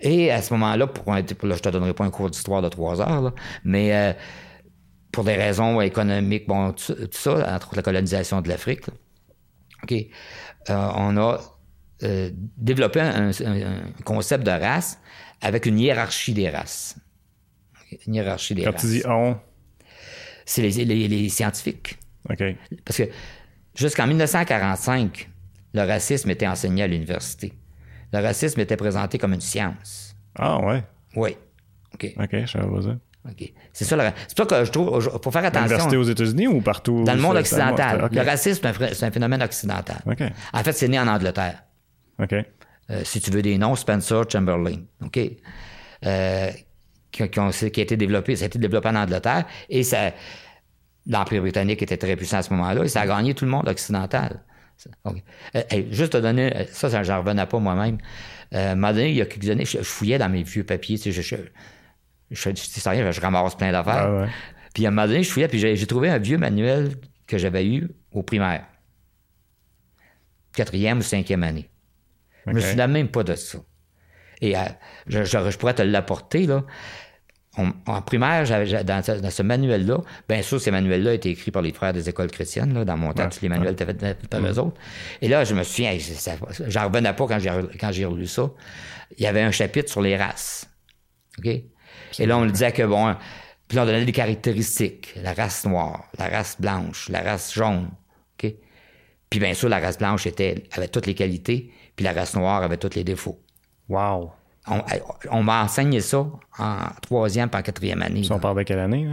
[0.00, 3.00] Et à ce moment-là, pour, là, je te donnerai pas un cours d'histoire de trois
[3.00, 3.32] heures,
[3.64, 4.12] mais euh,
[5.12, 8.86] pour des raisons économiques, bon, tout, ça, entre la colonisation de l'Afrique,
[9.84, 11.38] OK, euh, on a
[12.02, 13.30] euh, développé un,
[14.04, 14.98] concept de race
[15.40, 16.96] avec une hiérarchie des races.
[18.06, 18.80] Une hiérarchie des Quand races.
[18.82, 19.36] tu dis on?
[20.44, 21.98] C'est les, scientifiques.
[22.28, 22.42] OK.
[22.84, 23.04] Parce que
[23.74, 25.28] jusqu'en 1945,
[25.74, 27.54] le racisme était enseigné à l'université
[28.12, 30.14] le racisme était présenté comme une science.
[30.38, 30.82] Ah ouais?
[31.16, 31.36] Oui.
[31.94, 32.12] OK.
[32.18, 32.96] OK, je savais pas ça.
[33.28, 33.52] OK.
[33.72, 35.00] C'est ça, c'est ça que je trouve.
[35.22, 35.62] Faut faire attention.
[35.62, 37.04] L'université aux États-Unis ou partout?
[37.04, 38.08] Dans le monde occidental.
[38.10, 39.98] Le racisme, c'est un, phénomène occidental.
[40.06, 40.22] OK.
[40.52, 41.62] En fait, c'est né en Angleterre.
[42.90, 44.80] Euh, si tu veux des noms, Spencer Chamberlain.
[45.04, 45.18] OK?
[46.04, 46.50] Euh,
[47.10, 50.12] qui, qui, a été développé, ça a été développé en Angleterre et ça,
[51.06, 53.68] l'Empire britannique était très puissant à ce moment-là et ça a gagné tout le monde
[53.68, 54.42] occidental.
[55.54, 57.98] Euh, juste te donner, euh, ça, j'en revenais pas moi-même.
[58.54, 61.22] Euh, donné, il y a quelques années, je, fouillais dans mes vieux papiers, tu sais,
[61.22, 61.36] je,
[62.30, 64.24] je, je, ramasse plein d'affaires.
[64.24, 64.26] Ah
[64.74, 66.92] puis à un moment donné, je fouillais, puis j'ai trouvé un vieux manuel
[67.26, 68.64] que j'avais eu au primaire.
[70.54, 71.68] Quatrième ou cinquième année.
[72.46, 73.58] Je me souviens même pas de ça.
[74.40, 74.54] Et
[75.06, 76.64] je, je, pourrais te l'apporter, là
[77.58, 78.44] en primaire,
[78.84, 82.72] dans, ce manuel-là, bien sûr, ces manuels-là étaient écrits par les frères des écoles chrétiennes,
[82.72, 84.80] là, dans mon temps, tous les manuels étaient faits par eux autres.
[85.20, 85.96] Et là, je me souviens,
[86.66, 88.50] j'en revenais pas quand j'ai, quand j'ai relu ça.
[89.18, 90.66] Il y avait un chapitre sur les races.
[91.38, 91.46] OK?
[91.46, 93.14] Et là, on me disait que, bon,
[93.68, 95.14] puis là, on donnait des caractéristiques.
[95.22, 97.90] La race noire, la race blanche, la race jaune.
[98.42, 98.54] OK?
[99.28, 102.62] Puis bien sûr, la race blanche était, avait toutes les qualités, puis la race noire
[102.62, 103.40] avait tous les défauts.
[103.88, 104.32] Wow!
[105.30, 106.24] on, m'a enseigné ça
[106.58, 108.22] en troisième et en quatrième année.
[108.30, 109.08] on parle de quelle année?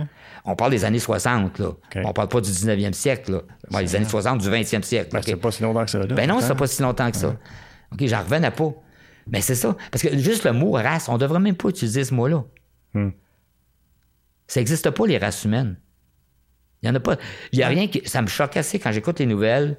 [0.45, 1.57] On parle des années 60.
[1.59, 1.71] Là.
[2.05, 3.31] On parle pas du 19e siècle.
[3.71, 3.81] Là.
[3.81, 5.09] les années 60 du 20e siècle.
[5.11, 5.99] Ben, c'est pas si longtemps que ça.
[5.99, 7.35] Là, ben non, c'est pas si longtemps que ça.
[7.91, 8.71] OK, j'en revenais pas.
[9.27, 9.75] Mais c'est ça.
[9.91, 12.43] Parce que juste le mot race, on devrait même pas utiliser ce mot-là.
[12.93, 13.09] Hmm.
[14.47, 15.77] Ça n'existe pas, les races humaines.
[16.81, 17.17] Il y en a pas.
[17.51, 18.01] Il y a rien qui.
[18.05, 19.77] Ça me choque assez quand j'écoute les nouvelles,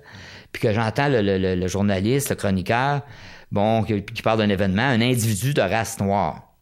[0.53, 3.03] puis que j'entends le journaliste, le chroniqueur
[3.51, 6.55] bon, qui, parle d'un événement, un individu de race noire.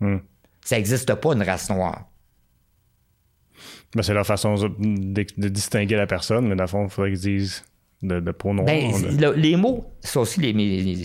[0.00, 0.18] Hmm.
[0.64, 2.04] Ça n'existe pas, une race noire.
[3.94, 7.20] Ben, c'est leur façon de, distinguer la personne, mais dans le fond, il faudrait qu'ils
[7.20, 7.64] disent
[8.02, 8.66] de, de peau noire.
[8.66, 8.92] Ben,
[9.36, 11.04] les mots, ça aussi, les, mes,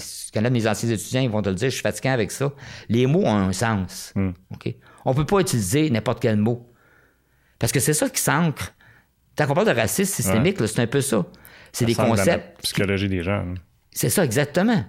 [0.50, 2.52] mes anciens étudiants, ils vont te le dire, je suis fatigué avec ça.
[2.88, 4.12] Les mots ont un sens.
[4.16, 4.32] Hmm.
[5.06, 6.66] On ne peut pas utiliser n'importe quel mot.
[7.60, 8.74] Parce que c'est ça qui s'ancre.
[9.38, 11.26] Quand on parle de racisme systémique, c'est un peu ça.
[11.72, 12.28] C'est des concepts.
[12.28, 13.44] La psychologie des gens.
[13.46, 13.56] Hein.
[13.92, 14.84] C'est ça, exactement.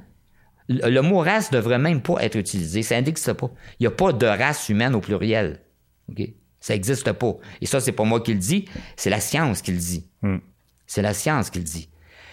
[0.69, 2.83] Le mot race devrait même pas être utilisé.
[2.83, 3.51] Ça indique ça pas.
[3.79, 5.61] Il n'y a pas de race humaine au pluriel.
[6.61, 7.35] Ça n'existe pas.
[7.61, 8.67] Et ça, c'est pas moi qui le dis,
[8.97, 10.09] c'est la science qui le dit.
[10.23, 10.39] Hmm.
[10.87, 11.89] C'est la science qui le dit.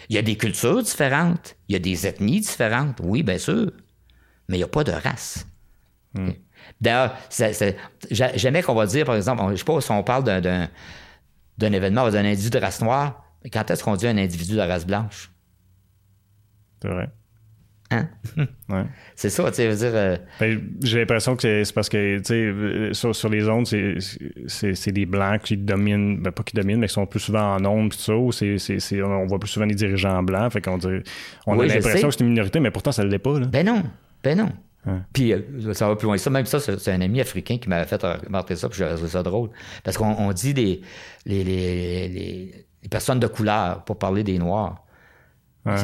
[0.09, 3.71] Il y a des cultures différentes, il y a des ethnies différentes, oui, bien sûr,
[4.47, 5.47] mais il n'y a pas de race.
[6.13, 6.31] Hmm.
[6.81, 7.17] D'ailleurs,
[8.11, 10.69] jamais qu'on va dire, par exemple, je ne sais pas si on parle d'un,
[11.57, 14.85] d'un événement d'un individu de race noire, quand est-ce qu'on dit un individu de race
[14.85, 15.31] blanche?
[16.81, 17.09] C'est vrai.
[17.89, 18.09] Hein?
[19.15, 19.91] C'est ça, tu sais, dire.
[19.93, 24.91] Euh, ben, j'ai l'impression que c'est parce que, tu sais, euh, sur, les ondes, c'est
[24.91, 27.91] des blancs qui dominent, ben, pas qui dominent, mais qui sont plus souvent en ondes,
[27.91, 28.31] tout ça, ou
[29.05, 30.77] on voit plus souvent les dirigeants blancs, fait qu'on
[31.45, 33.45] on a l'impression que c'est une minorité, mais pourtant, ça ne l'est pas, là.
[33.45, 33.83] Ben non,
[34.21, 34.51] ben non.
[35.13, 36.17] Puis euh, ça va plus loin.
[36.17, 39.09] Ça, même ça, c'est un ami africain qui m'avait fait remarquer ça, puis j'ai trouvé
[39.09, 39.49] ça drôle.
[39.83, 40.81] Parce qu'on dit les,
[41.25, 44.83] les, les, les, personnes de couleur pour parler des Noirs.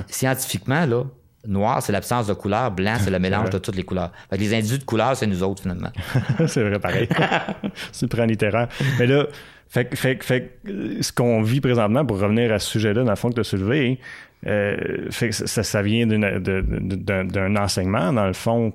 [0.07, 1.03] Scientifiquement, là,
[1.45, 4.11] noir, c'est l'absence de couleur, blanc, c'est le mélange de toutes les couleurs.
[4.31, 5.91] les individus de couleur, c'est nous autres, finalement.
[6.47, 7.09] c'est vrai, pareil.
[7.91, 8.69] c'est plan littéraire.
[8.97, 9.27] Mais là,
[9.67, 10.59] fait, fait, fait,
[11.01, 13.43] ce qu'on vit présentement, pour revenir à ce sujet-là, dans le fond, que tu as
[13.43, 13.99] soulevé,
[14.45, 18.73] euh, fait ça, ça vient d'un enseignement, dans le fond,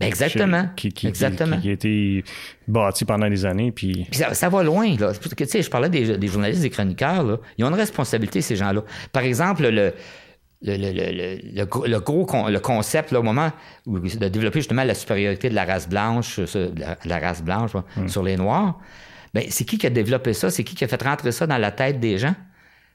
[0.00, 0.68] exactement.
[0.76, 1.58] Qui, exactement.
[1.60, 2.24] Qui, a été
[2.66, 3.72] bâti pendant des années.
[3.72, 4.06] Puis...
[4.12, 4.96] ça, va loin.
[4.96, 5.12] Là.
[5.14, 7.22] Tu sais, je parlais des, des, journalistes, des chroniqueurs.
[7.22, 7.38] Là.
[7.58, 8.82] Ils ont une responsabilité, ces gens-là.
[9.12, 9.92] Par exemple, le,
[10.62, 13.50] le, le, le, gros le concept, là, au moment
[13.86, 16.40] où, de développer justement la supériorité de la race blanche,
[17.04, 18.08] la, race blanche hmm.
[18.08, 18.78] sur les Noirs,
[19.32, 20.50] ben, c'est qui qui a développé ça?
[20.50, 22.34] C'est qui qui a fait rentrer ça dans la tête des gens?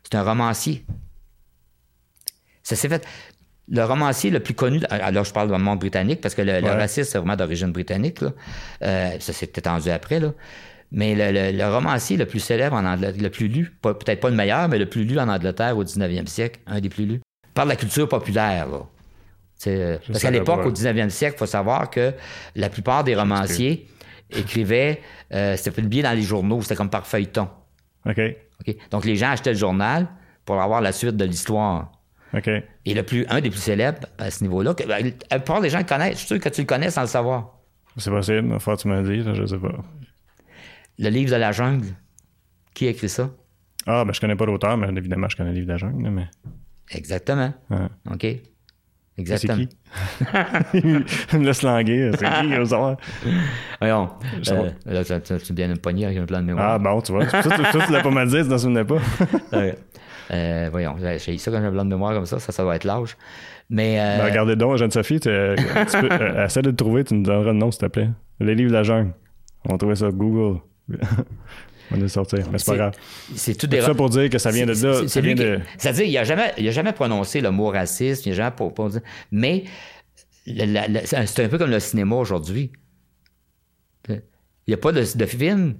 [0.03, 0.85] C'est un romancier.
[2.61, 3.05] Ça s'est fait.
[3.67, 7.09] Le romancier le plus connu, alors je parle du monde britannique, parce que le, racisme,
[7.11, 8.21] c'est vraiment d'origine britannique.
[8.21, 8.31] Là.
[8.83, 10.19] Euh, ça s'est étendu après.
[10.19, 10.33] Là.
[10.91, 14.69] Mais le, romancier le plus célèbre en Angleterre, le plus lu, peut-être pas le meilleur,
[14.69, 17.21] mais le plus lu en Angleterre au 19e siècle, un des plus lus,
[17.53, 18.67] par la culture populaire.
[18.67, 18.79] Là.
[19.67, 22.13] Euh, parce qu'à l'époque, au 19e siècle, il faut savoir que
[22.55, 23.87] la plupart des romanciers
[24.29, 25.01] écrivaient,
[25.33, 27.49] euh, c'était publié dans les journaux, c'était comme par feuilleton.
[28.07, 28.21] OK?
[28.91, 30.07] Donc les gens achetaient le journal
[30.45, 31.91] pour avoir la suite de l'histoire.
[32.85, 35.69] Et le plus, un des plus célèbres à ce niveau-là, que, ben, la plupart des
[35.69, 36.13] gens le connaissent.
[36.13, 37.59] Je suis sûr que tu le connais sans le savoir.
[37.97, 39.73] C'est possible, il faut que tu me le dises, je sais pas.
[40.99, 41.87] Le livre de la jungle.
[42.73, 43.29] Qui a écrit ça?
[43.87, 46.09] Ah, ben je connais pas l'auteur, mais évidemment, je connais le livre de la jungle.
[46.09, 46.27] Mais...
[46.91, 47.53] Exactement.
[48.11, 48.25] OK.
[49.17, 49.57] Exactement.
[49.57, 50.87] C'est qui?
[51.33, 52.11] Il me laisse languer.
[52.19, 52.97] C'est qui, aux
[53.79, 54.09] Voyons.
[54.49, 56.71] Euh, là, tu, tu bien une poignée avec un plan de mémoire.
[56.71, 57.29] Ah, bon, tu vois.
[57.29, 58.97] Ça, tu, tu l'as pas mal dit, tu t'en souvenais pas.
[60.31, 62.75] euh, voyons, j'ai ça quand j'ai un plan de mémoire comme ça, ça, ça doit
[62.75, 63.17] être l'âge.
[63.69, 63.99] Mais.
[63.99, 64.17] Euh...
[64.17, 65.55] Ben, regardez donc, Jeanne-Sophie, tu, peux, euh,
[66.45, 68.09] essaie de le trouver, tu nous donneras le nom, s'il te plaît.
[68.39, 69.13] Les livres de la jungle.
[69.65, 70.59] On va trouver ça Google.
[71.91, 72.93] On est sorti, mais c'est pas grave.
[73.35, 73.81] C'est tout des...
[73.81, 75.07] ça pour dire que ça vient de là.
[75.07, 75.59] Ça vient de...
[75.77, 78.99] C'est-à-dire, il n'a jamais, il a jamais prononcé le mot raciste, il a jamais prononcé...
[79.31, 79.65] Mais
[80.45, 82.71] c'est un peu comme le cinéma aujourd'hui.
[84.09, 84.21] Il
[84.69, 85.75] n'y a pas de, de films,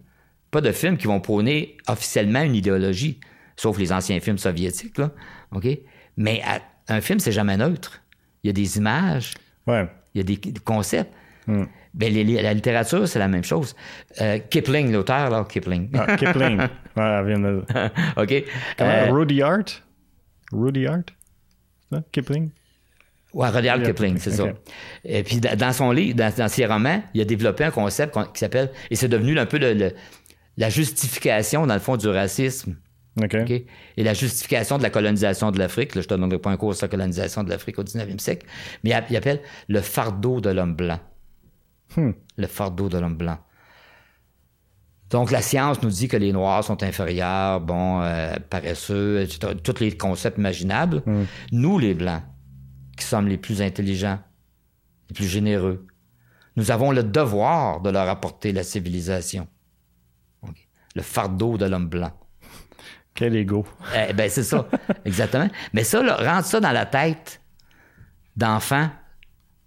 [0.52, 3.20] pas de films qui vont prôner officiellement une idéologie,
[3.56, 5.12] sauf les anciens films soviétiques, là.
[5.52, 5.68] OK?
[6.18, 6.41] Mais
[6.88, 8.02] un film, c'est jamais neutre.
[8.44, 9.34] Il y a des images.
[9.68, 9.88] Ouais.
[10.13, 11.13] Il y a des, concepts.
[11.48, 13.76] Ben, la littérature, c'est la même chose.
[14.22, 15.89] Euh, Kipling, l'auteur, là, Kipling.
[15.94, 16.60] Ah, Kipling.
[16.98, 17.63] ouais, vient de...
[18.18, 18.44] OK.
[18.82, 19.65] Euh, Rudy Art?
[20.52, 21.06] Rudy Art?
[22.12, 22.50] Kipling?
[23.34, 24.46] Ouais, Rudyard Kipling, c'est ça.
[25.04, 28.72] Et puis, dans son livre, dans, ses romans, il a développé un concept qui s'appelle,
[28.89, 29.91] et c'est devenu un peu le,
[30.58, 32.76] la justification, dans le fond, du racisme.
[33.21, 33.36] OK.
[33.36, 35.93] Et la justification de la colonisation de l'Afrique.
[35.95, 38.45] je te donnerai pas un cours sur la colonisation de l'Afrique au 19e siècle.
[38.84, 40.99] Mais il appelle le fardeau de l'homme blanc.
[41.95, 42.12] Hmm.
[42.38, 43.38] Le fardeau de l'homme blanc.
[45.12, 49.28] Donc, la science nous dit que les Noirs sont inférieurs, bon, euh, paresseux,
[49.63, 51.04] tous les concepts imaginables.
[51.06, 51.23] Hmm.
[51.51, 52.23] Nous, les Blancs,
[52.97, 54.19] qui sommes les plus intelligents,
[55.10, 55.86] les plus généreux,
[56.58, 59.47] nous avons le devoir de leur apporter la civilisation.
[60.95, 62.13] Le fardeau de l'homme blanc.
[63.15, 63.65] Quel ego.
[63.95, 64.67] Eh ben, c'est ça,
[65.06, 65.47] exactement.
[65.73, 67.41] Mais ça, là, rentre ça dans la tête
[68.36, 68.89] d'enfants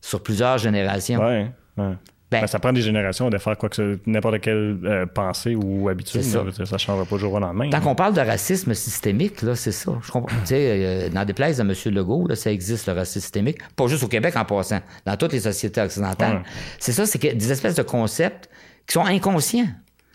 [0.00, 1.18] sur plusieurs générations.
[1.18, 1.50] Ouais.
[1.76, 1.96] Ben,
[2.30, 6.22] ben, ça prend des générations de faire quoi que n'importe quelle euh, pensée ou habitude.
[6.22, 7.70] Ça ne changera pas jour au lendemain.
[7.70, 9.92] Tant qu'on parle de racisme systémique, là, c'est ça.
[10.02, 10.37] Je comprends.
[10.40, 11.72] tu sais, euh, dans des places de M.
[11.94, 13.58] Legault, là, ça existe le racisme systémique.
[13.76, 16.42] Pas juste au Québec en passant, dans toutes les sociétés occidentales.
[16.78, 18.50] C'est ça, c'est des espèces de concepts
[18.87, 19.68] qui sont inconscients,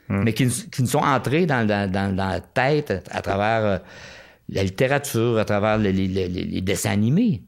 [0.09, 0.23] hmm.
[0.23, 3.77] mais qui, nous sont entrés dans, la tête à, travers euh,
[4.49, 7.43] la littérature, à travers les, dessins animés.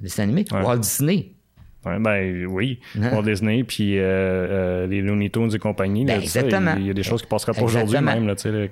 [0.00, 0.44] Les dessins animés.
[0.52, 1.36] Walt Disney
[2.00, 6.04] ben oui, Walt Disney, puis euh, euh, les Looney Tunes et compagnie.
[6.04, 6.74] Ben, exactement.
[6.76, 8.68] Il y a des choses qui passeraient pas aujourd'hui même, là, de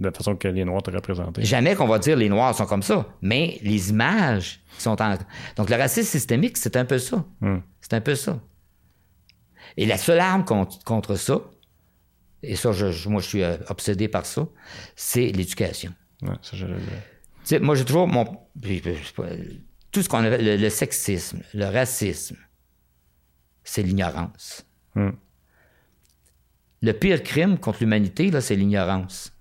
[0.00, 1.44] la façon que les Noirs te représentaient.
[1.44, 5.14] Jamais qu'on va dire les Noirs sont comme ça, mais les images sont en...
[5.56, 7.24] Donc le racisme systémique, c'est un peu ça.
[7.40, 7.58] Hmm.
[7.80, 8.38] C'est un peu ça.
[9.76, 11.40] Et la seule arme contre, ça,
[12.42, 14.46] et ça, je, moi je suis euh, obsédé par ça,
[14.96, 15.92] c'est l'éducation.
[16.22, 17.58] Ouais, ça, je...
[17.58, 18.24] Moi j'ai toujours mon...
[19.90, 22.36] Tout ce qu'on appelle le sexisme, le racisme,
[23.64, 24.66] c'est l'ignorance.
[24.94, 25.10] Hmm.
[26.80, 29.32] Le pire crime contre l'humanité, là, c'est l'ignorance.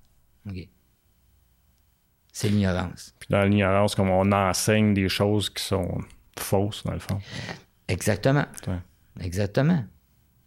[2.32, 3.14] C'est l'ignorance.
[3.20, 6.02] Puis dans l'ignorance, comme on enseigne des choses qui sont
[6.40, 7.20] fausse, dans le fond.
[7.88, 8.46] Exactement.
[9.20, 9.84] Exactement.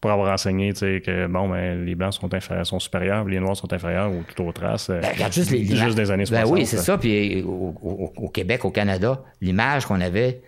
[0.01, 2.31] Pour avoir enseigné que bon, ben, les Blancs sont,
[2.65, 4.89] sont supérieurs, les Noirs sont inférieurs ou toute autre race.
[4.89, 6.45] Ben, regarde juste, les, juste des années 60.
[6.45, 6.97] Ben oui, c'est ça.
[6.97, 10.41] Puis au, Québec, au Canada, l'image qu'on avait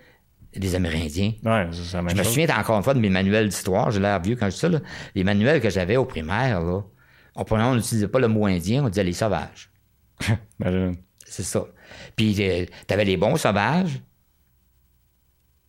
[0.55, 1.33] des Amérindiens.
[1.43, 1.71] Ouais, même
[2.09, 4.53] je me souviens encore une fois de mes manuels d'histoire, j'ai l'air vieux quand je
[4.53, 4.79] dis ça, là.
[5.15, 6.81] les manuels que j'avais au primaire, là,
[7.35, 9.71] on n'utilisait pas le mot indien, on disait les sauvages.
[11.25, 11.65] c'est ça.
[12.15, 13.99] Puis euh, tu avais les bons sauvages,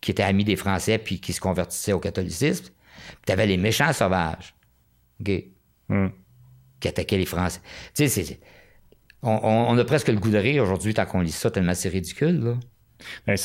[0.05, 2.65] qui étaient amis des Français puis qui se convertissaient au catholicisme.
[3.07, 4.55] Puis tu avais les méchants sauvages,
[5.21, 5.31] OK,
[5.89, 6.07] hmm.
[6.79, 7.61] qui attaquaient les Français.
[7.93, 8.39] Tu sais,
[9.21, 12.43] on, a presque le goût de rire aujourd'hui tant qu'on lit ça, tellement c'est ridicule,
[12.43, 12.53] là.
[13.27, 13.35] Ben,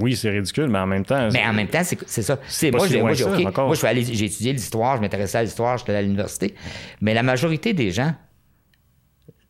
[0.00, 1.28] oui, c'est ridicule, mais en même temps.
[1.32, 2.38] Mais en même temps, c'est ça.
[2.72, 6.54] moi, j'ai j'ai étudié l'histoire, je m'intéressais à l'histoire, j'étais à l'université.
[7.00, 8.14] Mais la majorité des gens,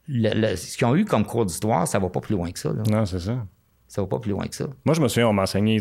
[0.09, 2.73] ce qu'ils ont eu comme cours d'histoire, ça va pas plus loin que ça.
[2.91, 3.47] Non, c'est ça.
[3.87, 4.67] Ça va pas plus loin que ça.
[4.85, 5.79] Moi, je me souviens, on m'enseignait,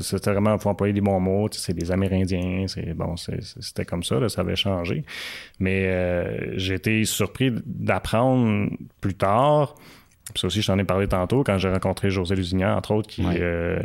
[0.00, 4.02] c'était vraiment, il faut employer des bons mots, c'est des Amérindiens, c'est bon, c'était comme
[4.02, 5.04] ça, ça avait changé.
[5.58, 8.68] Mais euh, j'ai été surpris d'apprendre
[9.00, 9.74] plus tard
[10.34, 13.22] ça aussi, je t'en ai parlé tantôt quand j'ai rencontré José Lusignan, entre autres, qui,
[13.24, 13.80] euh,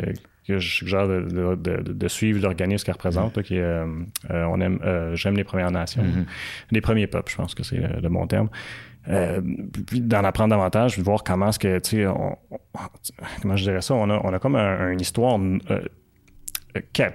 [0.47, 3.85] que je suggère de, de, suivre l'organisme qu'elle représente, qui est euh,
[4.31, 4.79] euh, on aime
[5.13, 6.03] J'aime les Premières Nations.
[6.03, 6.25] Mm-hmm.
[6.71, 8.49] Les premiers peuples, je pense que c'est le, bon terme.
[9.05, 12.07] Puis d'en apprendre davantage, de voir comment est-ce que, tu sais,
[13.41, 15.39] comment je dirais ça, on a, on a comme une histoire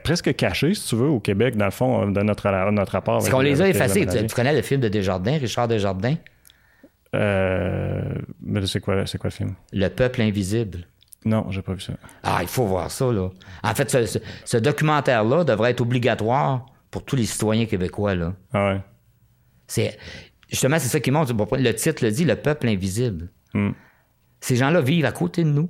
[0.02, 3.18] presque cachée, si tu veux, au Québec, dans le fond, de notre, notre rapport.
[3.18, 4.06] Est-ce qu'on les a effacés?
[4.06, 6.16] Tu, tu, connais le film de Desjardins, Richard Desjardins?
[7.14, 8.02] Euh,
[8.42, 9.54] mais c'est quoi, c'est quoi le film?
[9.72, 10.86] Le peuple invisible.
[11.24, 11.94] Non, j'ai pas vu ça.
[12.22, 13.30] Ah, il faut voir ça, là.
[13.62, 13.90] En fait,
[14.44, 18.34] ce, documentaire-là devrait être obligatoire pour tous les citoyens québécois, là.
[18.52, 18.80] Ah ouais.
[19.66, 19.98] C'est,
[20.48, 21.32] justement, c'est ça qui montre.
[21.56, 23.30] Le titre le dit, le peuple invisible.
[23.54, 23.70] Hmm.
[24.40, 25.68] Ces gens-là vivent à côté de nous.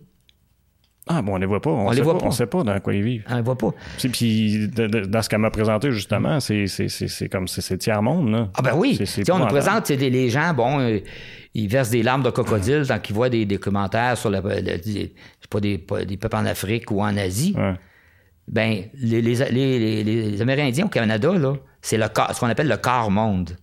[1.09, 1.71] Ah, bon, on les voit pas.
[1.71, 2.27] On, ne les voit pas.
[2.27, 3.25] On sait pas dans quoi ils vivent.
[3.31, 3.71] On les voit pas.
[4.13, 8.49] Puis, dans ce qu'elle m'a présenté, justement, c'est, c'est, comme c'est tiers-monde, là.
[8.55, 8.99] Ah, ben oui.
[9.31, 10.99] on nous présente des, les gens, bon, euh,
[11.55, 15.79] ils versent des larmes de crocodile tant qu'ils voient des, commentaires sur le, pas des,
[16.07, 17.55] des peuples en Afrique ou en Asie.
[18.49, 23.11] Ben, les, les, les, Amérindiens au Canada, là, c'est le ce qu'on appelle le quart
[23.11, 23.57] monde.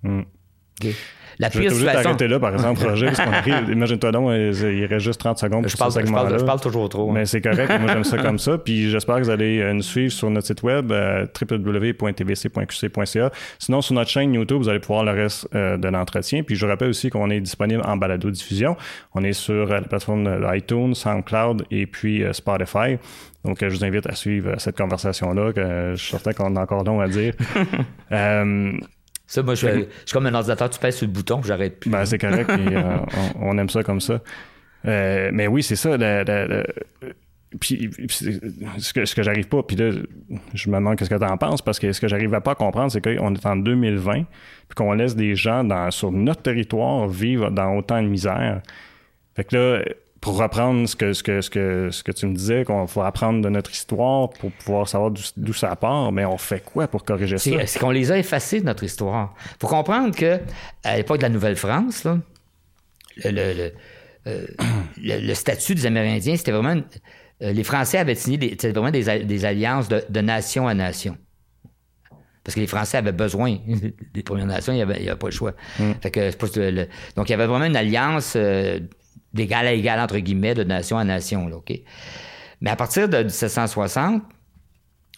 [1.39, 5.05] La pire je vais là, par exemple, Roger, parce qu'on arrive, imagine-toi donc, il reste
[5.05, 7.11] juste 30 secondes je parle, je, parle, je parle, toujours trop.
[7.11, 9.81] Mais c'est correct, moi j'aime ça comme ça, puis j'espère que vous allez euh, nous
[9.81, 13.31] suivre sur notre site web, euh, www.tvc.qc.ca.
[13.59, 16.65] Sinon, sur notre chaîne YouTube, vous allez pouvoir le reste euh, de l'entretien, puis je
[16.65, 18.77] rappelle aussi qu'on est disponible en balado-diffusion.
[19.15, 22.97] On est sur la plateforme iTunes, SoundCloud et puis Spotify.
[23.43, 26.83] Donc, je vous invite à suivre cette conversation-là, que je suis certain qu'on a encore
[26.83, 27.33] long à dire.
[29.25, 31.89] Ça, moi, je, suis comme un ordinateur, tu pèses sur le bouton, j'arrête plus.
[31.89, 32.97] Ben, c'est correct, euh,
[33.39, 34.21] on, aime ça comme ça.
[34.85, 35.97] Euh, mais oui, c'est ça.
[37.59, 39.91] puis, ce que, ce que j'arrive pas, puis là,
[40.53, 42.55] je me demande qu'est-ce que tu en penses, parce que ce que j'arrive pas à
[42.55, 44.25] comprendre, c'est qu'on est en 2020, puis
[44.75, 48.61] qu'on laisse des gens dans, sur notre territoire vivre dans autant de misère.
[49.35, 49.83] Fait que là,
[50.23, 53.01] pour reprendre ce que, ce que, ce que, ce que tu me disais, qu'on faut
[53.01, 57.03] apprendre de notre histoire pour pouvoir savoir d'où ça part, mais on fait quoi pour
[57.03, 57.51] corriger ça?
[57.67, 59.35] C'est qu'on les a effacés de notre histoire?
[59.59, 60.39] faut comprendre que
[60.85, 64.45] à l'époque de la Nouvelle-France, le, euh,
[64.95, 66.81] le, le, statut des Amérindiens, c'était vraiment...
[67.41, 71.17] Euh, les Français avaient signé des, vraiment des, des alliances de, de, nation à nation.
[72.45, 73.57] Parce que les Français avaient besoin
[74.13, 75.51] des Premières Nations, il n'y avait, pas le choix.
[75.79, 75.91] Mm.
[76.01, 78.35] Fait que, donc, il y avait vraiment une alliance...
[78.37, 78.79] Euh,
[79.33, 81.47] d'égal à égal, entre guillemets, de nation à nation.
[81.47, 81.73] Là, OK?
[82.61, 84.23] Mais à partir de 1760,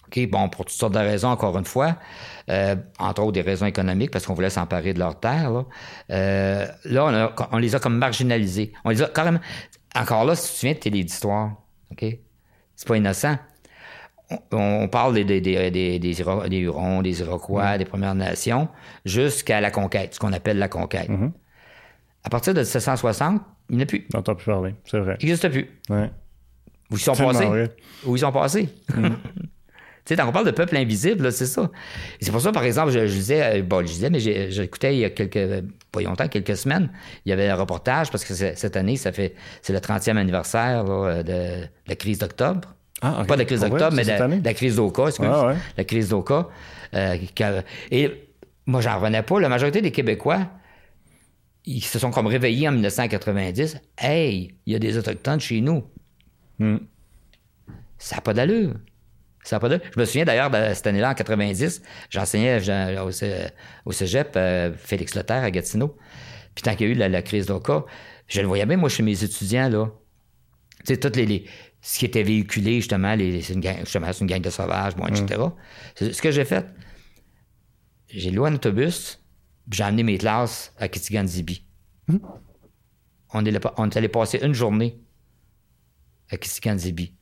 [0.08, 1.98] OK, bon, pour toutes sortes de raisons, encore une fois,
[2.50, 5.66] euh, entre autres des raisons économiques, parce qu'on voulait s'emparer de leur terre, là,
[6.12, 8.72] euh, là on, les a comme marginalisés.
[8.84, 9.40] On les a carrément...
[9.96, 11.54] Encore là, si tu te souviens de tes d'histoire,
[11.92, 12.06] OK?
[12.76, 13.38] C'est pas innocent.
[14.52, 17.78] On, parle des, des, des, des, des Hurons, des Iroquois, mm.
[17.78, 18.68] des Premières Nations,
[19.06, 21.10] jusqu'à la conquête, ce qu'on appelle la conquête.
[21.10, 21.32] Mm-hmm.
[22.24, 24.02] À partir de 1760, il n'y a plus.
[24.02, 25.18] Plus parler, c'est vrai.
[25.20, 25.70] Il n'existe plus.
[25.90, 26.10] Ouais.
[26.92, 27.48] Où ils sont passés.
[28.06, 28.70] Où ils sont passés.
[28.94, 29.08] Mm.
[30.06, 31.72] Tu sais, quand on parle de peuple invisible, c'est ça.
[32.22, 35.06] c'est pour ça, par exemple, je, disais, euh, bon, je disais, mais j'écoutais il y
[35.06, 36.92] a quelques, pas longtemps, quelques semaines,
[37.26, 40.84] il y avait un reportage, parce que cette année, ça fait, c'est le 30e anniversaire
[40.84, 42.76] de, la crise d'octobre.
[43.02, 45.06] Ah, Pas de la crise ah d'octobre, mais de, la crise d'Oka.
[45.22, 45.56] Ah, ouais.
[45.76, 46.50] La crise d'Oka.
[46.94, 47.18] Euh,
[47.90, 48.30] et
[48.68, 49.40] moi, j'en revenais pas.
[49.40, 50.48] La majorité des Québécois,
[51.66, 53.78] ils se sont comme réveillés en 1990.
[53.98, 55.84] Hey, il y a des Autochtones chez nous.
[56.60, 56.78] Hmm.
[57.98, 58.74] Ça n'a pas d'allure.
[59.44, 62.60] Ça pas Je me souviens d'ailleurs, de cette année-là, en 90, j'enseignais
[63.86, 65.96] au, cégep euh, Félix Lothaire à Gatineau.
[66.56, 67.86] Puis tant qu'il y a eu la, crise d'Oka,
[68.28, 69.92] je le voyais bien, moi, chez mes étudiants, là.
[70.80, 71.46] Tu sais, toutes les,
[71.82, 73.78] ce qui était véhiculé, justement, c'est une, gang,
[74.22, 75.40] une gang de sauvages, bon, etc.
[76.02, 76.12] Mm.
[76.12, 76.66] Ce que j'ai fait,
[78.10, 79.24] j'ai loué un autobus,
[79.70, 81.66] puis j'ai amené mes classes à Kitigan-Zibi.
[82.08, 82.18] Mm.
[83.34, 85.00] On, est, on est allé passer une journée
[86.30, 87.14] à Kitigan-Zibi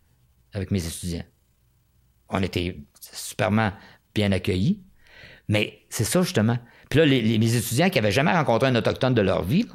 [0.53, 1.23] avec mes étudiants.
[2.29, 3.71] On était superment
[4.13, 4.83] bien accueillis.
[5.47, 6.57] Mais c'est ça, justement.
[6.89, 9.65] Puis là, les, mes étudiants qui n'avaient jamais rencontré un autochtone de leur vie,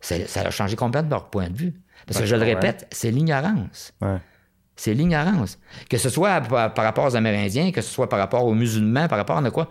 [0.00, 1.82] ça, a changé complètement leur point de vue.
[2.06, 3.92] Parce que je le répète, c'est l'ignorance.
[4.76, 5.58] C'est l'ignorance.
[5.90, 9.18] Que ce soit par, rapport aux Amérindiens, que ce soit par rapport aux musulmans, par
[9.18, 9.68] rapport à quoi.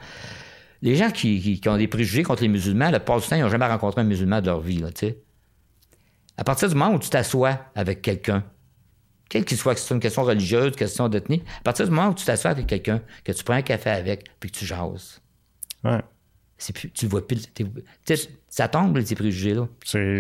[0.81, 3.49] Les gens qui, ont des préjugés contre les musulmans, le plupart du temps, ils n'ont
[3.49, 4.79] jamais rencontré un musulman de leur vie.
[4.79, 4.89] Là,
[6.37, 8.43] à partir du moment où tu t'assois avec quelqu'un,
[9.29, 12.09] quel qu'il soit, que ce soit une question religieuse, question d'ethnie, à partir du moment
[12.09, 15.19] où tu t'assois avec quelqu'un, que tu prends un café avec, puis que tu jases.
[16.73, 17.47] Plus, tu vois plus.
[18.49, 19.67] Ça tombe, ces préjugés-là.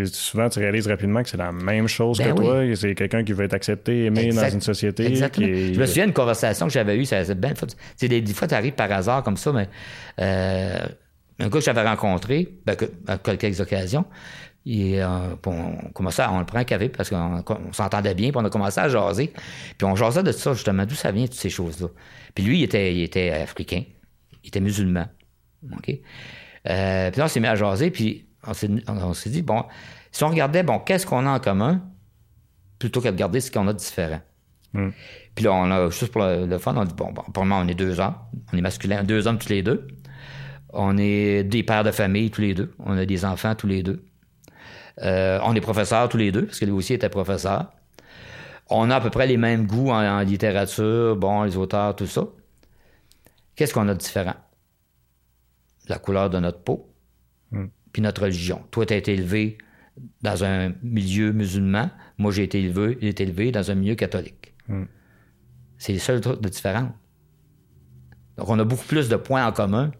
[0.05, 2.75] Souvent, tu réalises rapidement que c'est la même chose ben que toi.
[2.75, 5.07] C'est quelqu'un qui veut être accepté, aimé dans une société.
[5.07, 5.47] Exactement.
[5.47, 7.05] Je me souviens d'une conversation que j'avais eue.
[7.05, 7.53] Ça, bien,
[7.99, 9.67] des, des fois, tu arrives par hasard comme ça, mais
[10.19, 10.85] euh,
[11.39, 12.75] un gars que j'avais rencontré, ben,
[13.07, 14.05] à quelques occasions,
[14.67, 18.37] et, euh, on commençait à, on le prend un café parce qu'on s'entendait bien, puis
[18.37, 19.31] on a commencé à jaser.
[19.77, 21.87] Puis on jasait de ça, justement, d'où ça vient, toutes ces choses-là.
[22.35, 23.83] Puis lui, il était, il était africain,
[24.43, 25.07] il était musulman.
[25.71, 25.89] OK?
[26.69, 28.53] Euh, puis là, on s'est mis à jaser, puis on
[29.13, 29.63] s'est dit, bon,
[30.11, 31.81] si on regardait, bon, qu'est-ce qu'on a en commun,
[32.79, 34.21] plutôt que de regarder ce qu'on a de différent?
[34.73, 34.89] Hmm.
[35.35, 37.61] Puis là, on a, juste pour le, fun, on dit, bon, bon, pour le moment,
[37.63, 38.15] on est deux hommes,
[38.51, 39.87] on est masculin, deux hommes tous les deux.
[40.73, 42.73] On est des pères de famille tous les deux.
[42.79, 44.03] On a des enfants tous les deux.
[45.01, 47.71] Euh, on est professeurs tous les deux, parce que lui aussi était professeur.
[48.69, 52.23] On a à peu près les mêmes goûts en, littérature, bon, les auteurs, tout ça.
[53.55, 54.35] Qu'est-ce qu'on a de différent?
[55.87, 56.93] La couleur de notre peau,
[57.51, 57.65] hmm.
[57.93, 58.63] puis notre religion.
[58.71, 59.57] Toi, tu as été élevé
[60.21, 61.89] dans un milieu musulman.
[62.17, 64.53] Moi, j'ai été élevé, été élevé dans un milieu catholique.
[64.67, 64.85] Hmm.
[65.77, 66.91] C'est les seuls trucs de différence.
[68.37, 69.91] Donc, on a beaucoup plus de points en commun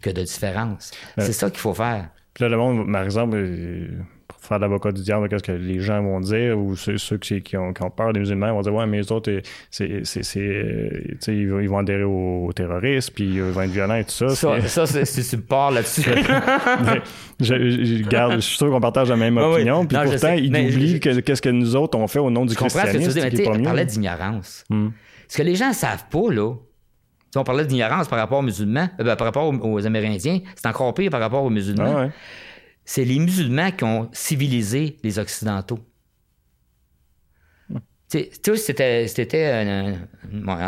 [0.00, 0.92] que de différences.
[1.16, 2.10] C'est ça qu'il faut faire.
[2.34, 3.98] Puis là, le monde, par exemple, euh,
[4.40, 8.12] faire l'avocat du diable, qu'est-ce que les gens vont dire, ou ceux, qui, ont, peur
[8.12, 10.22] des musulmans vont dire Ouais, mais les autres, c'est, c'est,
[11.28, 14.28] ils, vont, ils vont adhérer aux, terroristes, puis ils vont être violents et tout ça.
[14.66, 16.02] Ça, c'est, si tu pars là-dessus.
[17.40, 21.42] je, garde, je suis sûr qu'on partage la même opinion, puis pourtant, ils oublient qu'est-ce
[21.42, 22.98] que nous autres on fait au nom du christianisme.
[22.98, 24.64] Comprends ce que tu dis, mais on parlait d'ignorance.
[24.70, 24.88] Hmm.
[25.26, 26.54] Ce que les gens ne savent pas, là,
[27.30, 30.66] si on parlait d'ignorance par rapport aux musulmans, euh, ben, par rapport aux, Amérindiens, c'est
[30.66, 32.06] encore pire par rapport aux musulmans.
[32.06, 32.08] Ah
[32.88, 35.78] c'est les musulmans qui ont civilisé les Occidentaux.
[38.10, 40.08] Tu sais, c'était un,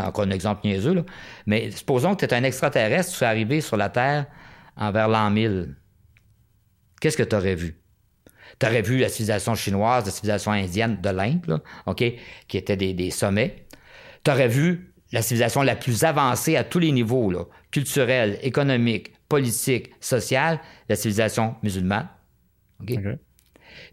[0.06, 1.04] encore un exemple niaiseux, là,
[1.46, 4.26] mais supposons que tu es un extraterrestre, tu es arrivé sur la Terre
[4.76, 5.74] envers l'an 1000.
[7.00, 7.80] Qu'est-ce que tu aurais vu?
[8.58, 12.04] Tu aurais vu la civilisation chinoise, la civilisation indienne de l'Inde, OK,
[12.48, 13.66] qui étaient des, sommets.
[14.24, 19.14] Tu aurais vu la civilisation la plus avancée à tous les niveaux, là, culturel, économique,
[19.30, 20.58] politique, sociale,
[20.90, 22.08] la civilisation musulmane.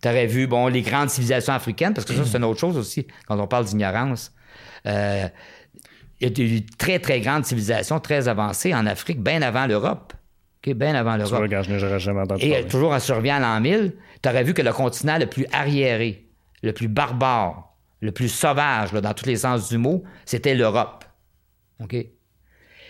[0.02, 2.76] Tu aurais vu, bon, les grandes civilisations africaines, parce que ça, c'est une autre chose
[2.76, 4.34] aussi, quand on parle d'ignorance.
[4.88, 5.28] Euh,
[6.20, 10.14] il y a des très, très grandes civilisations, très avancées en Afrique, bien avant l'Europe.
[10.66, 11.48] bien avant l'Europe.
[12.40, 15.46] Et toujours en survient à l'an 1000, tu aurais vu que le continent le plus
[15.54, 16.28] arriéré,
[16.64, 21.06] le plus barbare, le plus sauvage, dans tous les sens du mot, c'était l'Europe.
[21.80, 21.96] OK?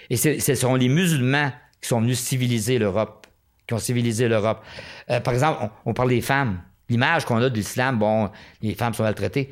[0.10, 3.28] Et ce sont les musulmans qui sont venus civiliser l'Europe,
[3.68, 4.64] qui ont civilisé l'Europe.
[5.10, 6.62] Euh, par exemple, on, parle des femmes.
[6.90, 8.30] L'image qu'on a de l'islam, bon,
[8.62, 9.50] les femmes sont maltraitées.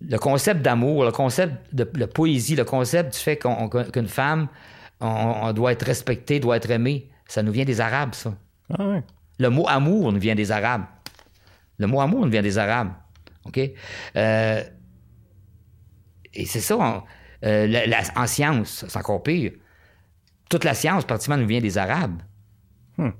[0.00, 4.48] Le concept d'amour, le concept de, poésie, le concept du fait qu'une femme,
[5.00, 8.34] on, doit être respectée, doit être aimée, ça nous vient des Arabes, ça.
[8.76, 9.00] Ah
[9.40, 10.84] le mot amour nous vient des Arabes.
[11.78, 12.90] Le mot amour nous vient des Arabes.
[13.44, 13.60] OK?
[14.16, 14.62] Euh,
[16.34, 17.04] et c'est ça,
[17.44, 19.52] euh, en science, c'est encore pire.
[20.48, 22.22] Toute la science, pratiquement, nous vient des Arabes.
[22.96, 23.10] Hmm.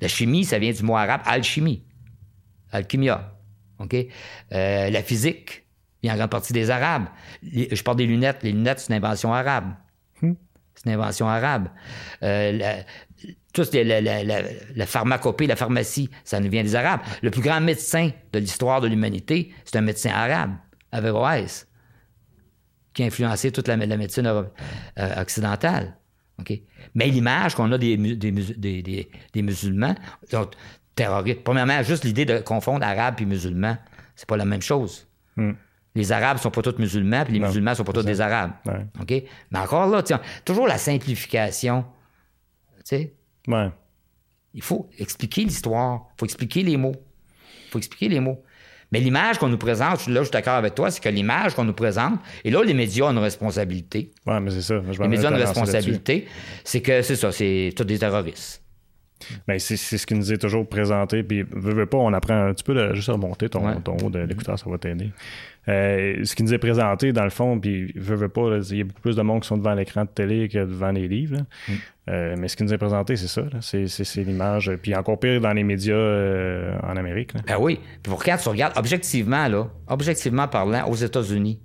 [0.00, 1.84] La chimie, ça vient du mot arabe alchimie,
[2.72, 3.36] alchimia.
[3.78, 3.94] OK?
[3.94, 5.66] Euh, la physique
[6.02, 7.06] vient en grande partie des Arabes.
[7.42, 8.42] je parle des lunettes.
[8.42, 9.74] Les lunettes, c'est une invention arabe.
[10.22, 10.34] Hmm.
[10.74, 11.68] C'est une invention arabe.
[12.22, 12.84] Euh, la,
[14.74, 17.00] la, pharmacopée, la pharmacie, ça nous vient des Arabes.
[17.22, 20.52] Le plus grand médecin de l'histoire de l'humanité, c'est un médecin arabe,
[20.92, 21.66] Averroès,
[22.94, 24.44] qui a influencé toute la, médecine euh,
[26.94, 29.94] Mais l'image qu'on a des, des, musulmans,
[30.32, 30.52] donc,
[30.94, 33.76] terroristes, premièrement, juste l'idée de confondre arabes et musulmans,
[34.16, 35.06] c'est pas la même chose.
[35.36, 35.52] Hmm.
[35.94, 38.52] Les Arabes sont pas tous musulmans, puis les musulmans sont pas tous des Arabes.
[39.00, 39.10] OK?
[39.50, 40.02] Mais encore là,
[40.44, 41.84] toujours la simplification.
[42.88, 43.10] Tu
[44.54, 46.06] Il faut expliquer l'histoire.
[46.14, 46.94] Il faut expliquer les mots.
[47.66, 48.42] Il faut expliquer les mots.
[48.92, 51.64] Mais l'image qu'on nous présente, là, je suis d'accord avec toi, c'est que l'image qu'on
[51.64, 54.10] nous présente, et là, les médias ont une responsabilité.
[54.26, 54.80] Oui, mais c'est ça.
[54.80, 56.26] les médias ont une responsabilité,
[56.64, 58.62] c'est que c'est ça, c'est tous des terroristes.
[59.46, 61.22] Ben, c'est ce qui nous est toujours présenté.
[61.22, 64.10] Puis, veux, veux pas, on apprend un petit peu de juste remonter ton, ton haut
[64.10, 65.10] de l'écouteur, ça va t'aider.
[65.68, 68.84] Euh, ce qui nous est présenté, dans le fond, puis veux pas, il y a
[68.84, 71.38] beaucoup plus de monde qui sont devant l'écran de télé que devant les livres.
[71.68, 71.72] Mm.
[72.08, 73.42] Euh, mais ce qui nous est présenté, c'est ça.
[73.60, 74.72] C'est l'image.
[74.82, 77.32] Puis encore pire dans les médias euh, en Amérique.
[77.46, 77.78] Ben oui.
[78.02, 81.60] Puis pour quand tu regardes, objectivement, là, objectivement parlant, aux États-Unis,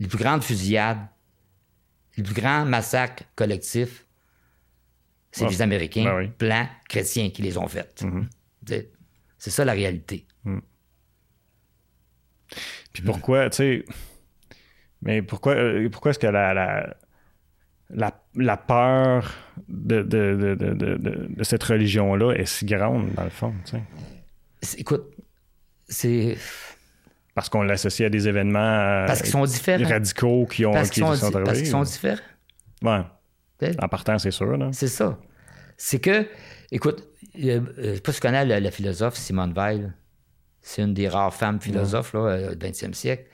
[0.00, 0.98] les plus grandes fusillades,
[2.16, 4.06] les plus grands massacres collectifs,
[5.30, 8.04] c'est les Américains, ben blancs, chrétiens, qui les ont faites.
[8.04, 8.84] Mm-hmm.
[9.38, 10.26] C'est ça la réalité.
[12.92, 13.84] Puis pourquoi, tu sais,
[15.02, 16.54] mais pourquoi, euh, pourquoi est-ce que la,
[17.90, 19.34] la, la, peur
[19.68, 23.76] de, de, de, de cette religion-là est si grande, dans le fond, tu
[24.62, 24.78] sais?
[24.78, 25.04] Écoute,
[25.88, 26.36] c'est...
[27.34, 29.88] Parce qu'on l'associe à des événements euh, Parce qu'ils sont différents.
[29.88, 32.20] radicaux qui ont parce qu'ils sont, Parce qu'ils sont différents.
[32.82, 33.00] Ouais.
[33.80, 34.56] En partant, c'est sûr.
[34.72, 35.18] C'est ça.
[35.76, 36.26] C'est que,
[36.70, 39.94] écoute, je ne sais pas si tu connais la, philosophe Simone Weil.
[40.62, 43.28] C'est une des rares femmes philosophes là, du 20e siècle.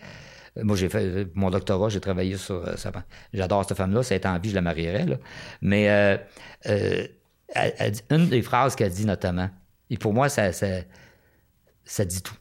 [0.59, 2.89] Euh, moi, j'ai fait euh, mon doctorat, j'ai travaillé sur ça.
[2.95, 3.01] Euh,
[3.33, 5.07] j'adore cette femme-là, ça a été en vie, je la marierais.
[5.07, 5.17] Là.
[5.61, 5.89] Mais
[8.11, 9.51] une des phrases qu'elle dit notamment,
[9.91, 12.37] et pour moi, ça, ça, dit tout.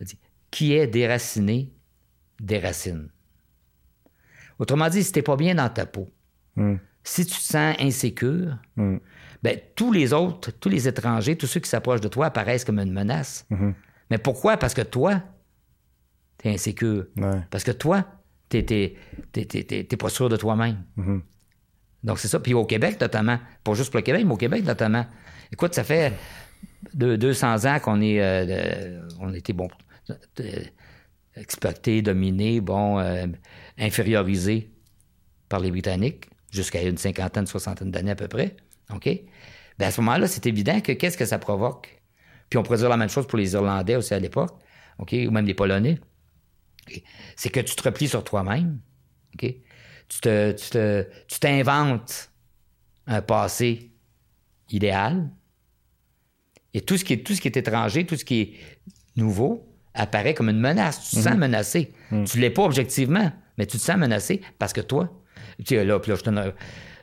[0.00, 0.18] Elle dit
[0.50, 1.72] Qui est déraciné,
[2.40, 3.08] déracine.
[4.58, 6.08] Autrement dit, si t'es pas bien dans ta peau,
[6.56, 6.76] hmm.
[7.02, 8.98] si tu te sens insécure, hmm.
[9.42, 12.78] ben, tous les autres, tous les étrangers, tous ceux qui s'approchent de toi apparaissent comme
[12.78, 13.46] une menace.
[13.50, 13.72] Hmm.
[14.10, 14.56] Mais pourquoi?
[14.56, 15.22] Parce que toi,
[16.38, 17.06] t'es insécure.
[17.50, 18.04] Parce que toi,
[18.48, 20.82] t'es, t'es, pas sûr de toi-même.
[20.98, 21.20] Mm-hmm.
[22.04, 22.40] Donc, c'est ça.
[22.40, 25.06] Puis au Québec, notamment, pas juste pour le Québec, mais au Québec, notamment.
[25.52, 26.12] Écoute, ça fait
[26.94, 29.68] 200 ans qu'on est, euh, on était, bon,
[31.36, 33.26] exploité, dominé, bon, euh,
[33.78, 34.70] infériorisé
[35.48, 38.56] par les Britanniques, jusqu'à une cinquantaine, soixantaine d'années à peu près.
[38.92, 39.04] OK?
[39.78, 41.95] Bien, à ce moment-là, c'est évident que qu'est-ce que ça provoque?
[42.48, 44.56] Puis on pourrait dire la même chose pour les Irlandais aussi à l'époque,
[44.98, 45.98] OK, ou même les Polonais.
[47.34, 48.80] C'est que tu te replies sur toi-même.
[49.34, 49.54] OK?
[50.08, 52.30] Tu te, tu t'inventes
[53.06, 53.90] un passé
[54.70, 55.28] idéal.
[56.74, 58.54] Et tout ce, qui est, tout ce qui est étranger, tout ce qui est
[59.16, 61.08] nouveau, apparaît comme une menace.
[61.08, 61.38] Tu te sens mhm.
[61.38, 61.92] menacé.
[62.10, 62.24] Mhm.
[62.24, 65.10] Tu ne l'es pas objectivement, mais tu te sens menacé parce que toi,
[65.58, 66.52] tu sais, là, puis là,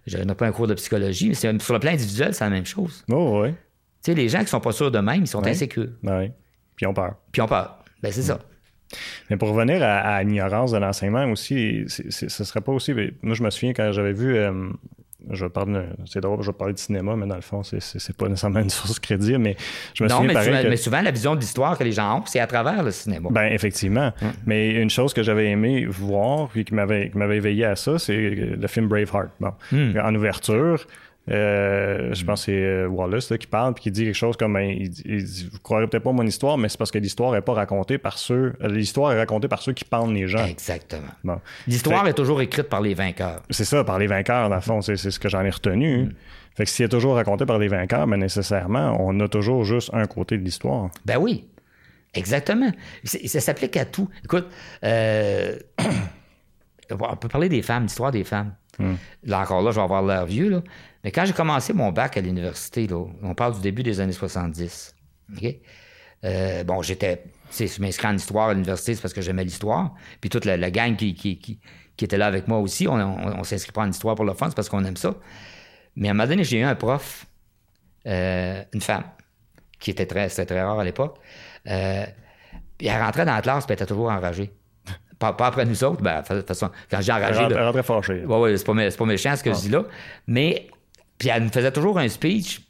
[0.05, 2.49] je donne, pas un cours de psychologie, mais c'est, sur le plan individuel, c'est la
[2.49, 3.03] même chose.
[3.11, 3.53] Oh, oui.
[4.03, 5.89] Tu sais, les gens qui sont pas sûrs d'eux-mêmes, ils sont insécures.
[6.03, 6.31] Oui.
[6.75, 7.15] Puis on peur.
[7.31, 7.77] Puis on peur.
[8.01, 8.39] Ben, c'est ça.
[9.29, 12.93] Mais pour revenir à, l'ignorance de l'enseignement aussi, ce serait pas aussi.
[13.21, 14.35] Moi, je me souviens quand j'avais vu.
[14.35, 14.69] Euh,
[15.29, 17.79] je parle, c'est drôle, je vais parler de cinéma, mais dans le fond, c'est,
[18.17, 19.55] pas nécessairement une source crédible, mais
[19.93, 22.23] je me souviens mais, souvent, mais souvent, la vision de l'histoire que les gens ont,
[22.25, 23.29] c'est à travers le cinéma.
[23.31, 24.11] Ben effectivement.
[24.45, 28.17] Mais une chose que j'avais aimé voir, qui m'avait, qui m'avait éveillé à ça, c'est
[28.17, 29.29] le film Braveheart.
[29.39, 29.53] Bon.
[29.71, 29.97] Hmm.
[30.03, 30.85] En ouverture,
[31.29, 34.53] euh, je pense que c'est euh, Wallace qui parle puis qui dit quelque chose comme
[34.53, 37.41] ben, il, dit, vous croirez peut-être pas mon histoire, mais c'est parce que l'histoire n'est
[37.41, 38.53] pas racontée par ceux.
[38.61, 40.45] Euh, l'histoire est racontée par ceux qui pendent les gens.
[40.45, 41.39] Exactement.
[41.65, 43.41] L'histoire est toujours écrite par les vainqueurs.
[43.49, 46.03] C'est ça, par les vainqueurs, dans le fond, c'est, ce que j'en ai retenu.
[46.03, 46.13] Mm.
[46.55, 49.89] Fait que si est toujours raconté par les vainqueurs, ben nécessairement, on a toujours juste
[49.93, 50.89] un côté de l'histoire.
[51.05, 51.47] Ben oui.
[52.13, 52.71] Exactement.
[53.05, 54.07] Ça s'applique à tout.
[54.23, 54.47] Écoute,
[54.83, 55.57] on
[57.15, 58.53] peut parler des femmes, l'histoire des femmes.
[58.77, 58.93] Mm.
[59.23, 60.61] Là encore là, je vais avoir l'air vieux, là.
[61.03, 64.95] Mais quand j'ai commencé mon bac à l'université, on parle du début des années 70.
[66.23, 67.23] Euh, bon, j'étais.
[67.51, 69.93] Je m'inscris en histoire à l'université, c'est parce que j'aimais l'histoire.
[70.21, 71.59] Puis toute la, gang qui, qui,
[72.01, 74.55] était là avec moi aussi, on, on, s'inscrit pas en histoire pour le fun, c'est
[74.55, 75.15] parce qu'on aime ça.
[75.95, 77.25] Mais à un moment donné, j'ai eu un prof,
[78.07, 79.03] euh, une femme,
[79.79, 81.19] qui était très, très rare à l'époque.
[81.67, 82.05] Euh,
[82.77, 84.51] puis elle rentrait dans la classe, puis elle était toujours enragée.
[85.19, 87.41] Pas, après nous autres, ben, de toute façon, quand j'ai enragé.
[87.43, 88.23] Elle rentrait fâchée.
[88.25, 89.61] Oui, oui, c'est pas, pas méchant ce que je ah.
[89.61, 89.83] dis là.
[90.27, 90.67] Mais
[91.17, 92.61] puis elle nous faisait toujours un speech.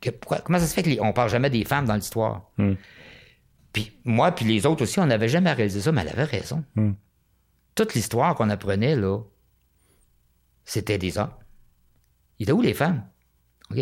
[0.00, 2.50] comment ça se fait qu'on parle jamais des femmes dans l'histoire?
[2.58, 2.74] Hmm.
[3.72, 6.64] Puis moi, puis les autres aussi, on n'avait jamais réalisé ça, mais elle avait raison.
[6.74, 6.92] Hmm.
[7.74, 9.20] Toute l'histoire qu'on apprenait, là,
[10.64, 11.32] c'était des hommes.
[12.38, 13.04] Il était où les femmes?
[13.70, 13.78] OK?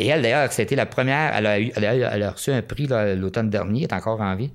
[0.00, 3.80] Et elle, d'ailleurs, c'était la première, elle a, elle a, reçu un prix l'automne dernier,
[3.80, 4.52] elle est encore en vie.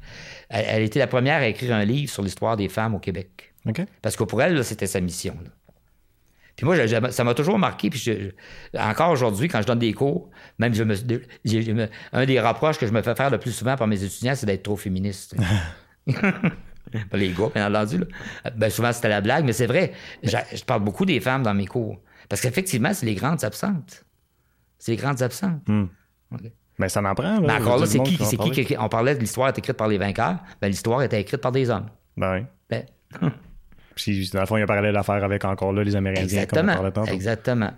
[0.48, 3.54] Elle, elle, était la première à écrire un livre sur l'histoire des femmes au Québec.
[4.02, 5.36] Parce que pour elle, c'était sa mission.
[6.56, 6.76] Puis moi,
[7.12, 7.90] ça m'a toujours marqué.
[7.90, 8.32] Puis
[8.78, 10.30] encore aujourd'hui, quand je donne des cours,
[10.60, 13.88] même je me, un des rapproches que je me fais faire le plus souvent par
[13.88, 15.36] mes étudiants, c'est d'être trop féministe.
[17.14, 18.00] les gars, bien entendu.
[18.00, 18.52] Là.
[18.56, 19.94] Ben, souvent, c'était la blague, mais c'est vrai.
[20.22, 22.00] Je, parle beaucoup des femmes dans mes cours.
[22.30, 24.06] Parce qu'effectivement, c'est les grandes absentes.
[24.78, 25.68] C'est les grandes absentes.
[25.68, 25.86] Hmm.
[26.78, 27.40] Mais ça m'en prend.
[27.40, 29.88] Là, mais encore là, c'est qui, c'est qui, On parlait de l'histoire est écrite par
[29.88, 30.38] les vainqueurs.
[30.62, 31.88] Ben, l'histoire était écrite par des hommes.
[32.16, 32.46] Ben oui.
[32.70, 32.86] Ben.
[33.96, 35.96] Puis, dans le fond, il y a un parallèle à faire avec encore là les
[35.96, 36.42] Amérindiens.
[36.42, 36.76] Exactement.
[36.76, 37.72] Comme on Exactement.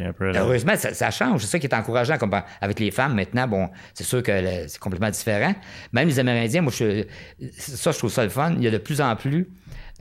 [0.00, 1.42] Heureusement, ça, change.
[1.42, 2.18] C'est ça qui est encourageant.
[2.18, 5.54] Comme avec les femmes, maintenant, bon, c'est sûr que c'est complètement différent.
[5.92, 7.04] Même les Amérindiens, moi, je,
[7.58, 8.54] ça, je trouve ça le fun.
[8.56, 9.48] Il y a de plus en plus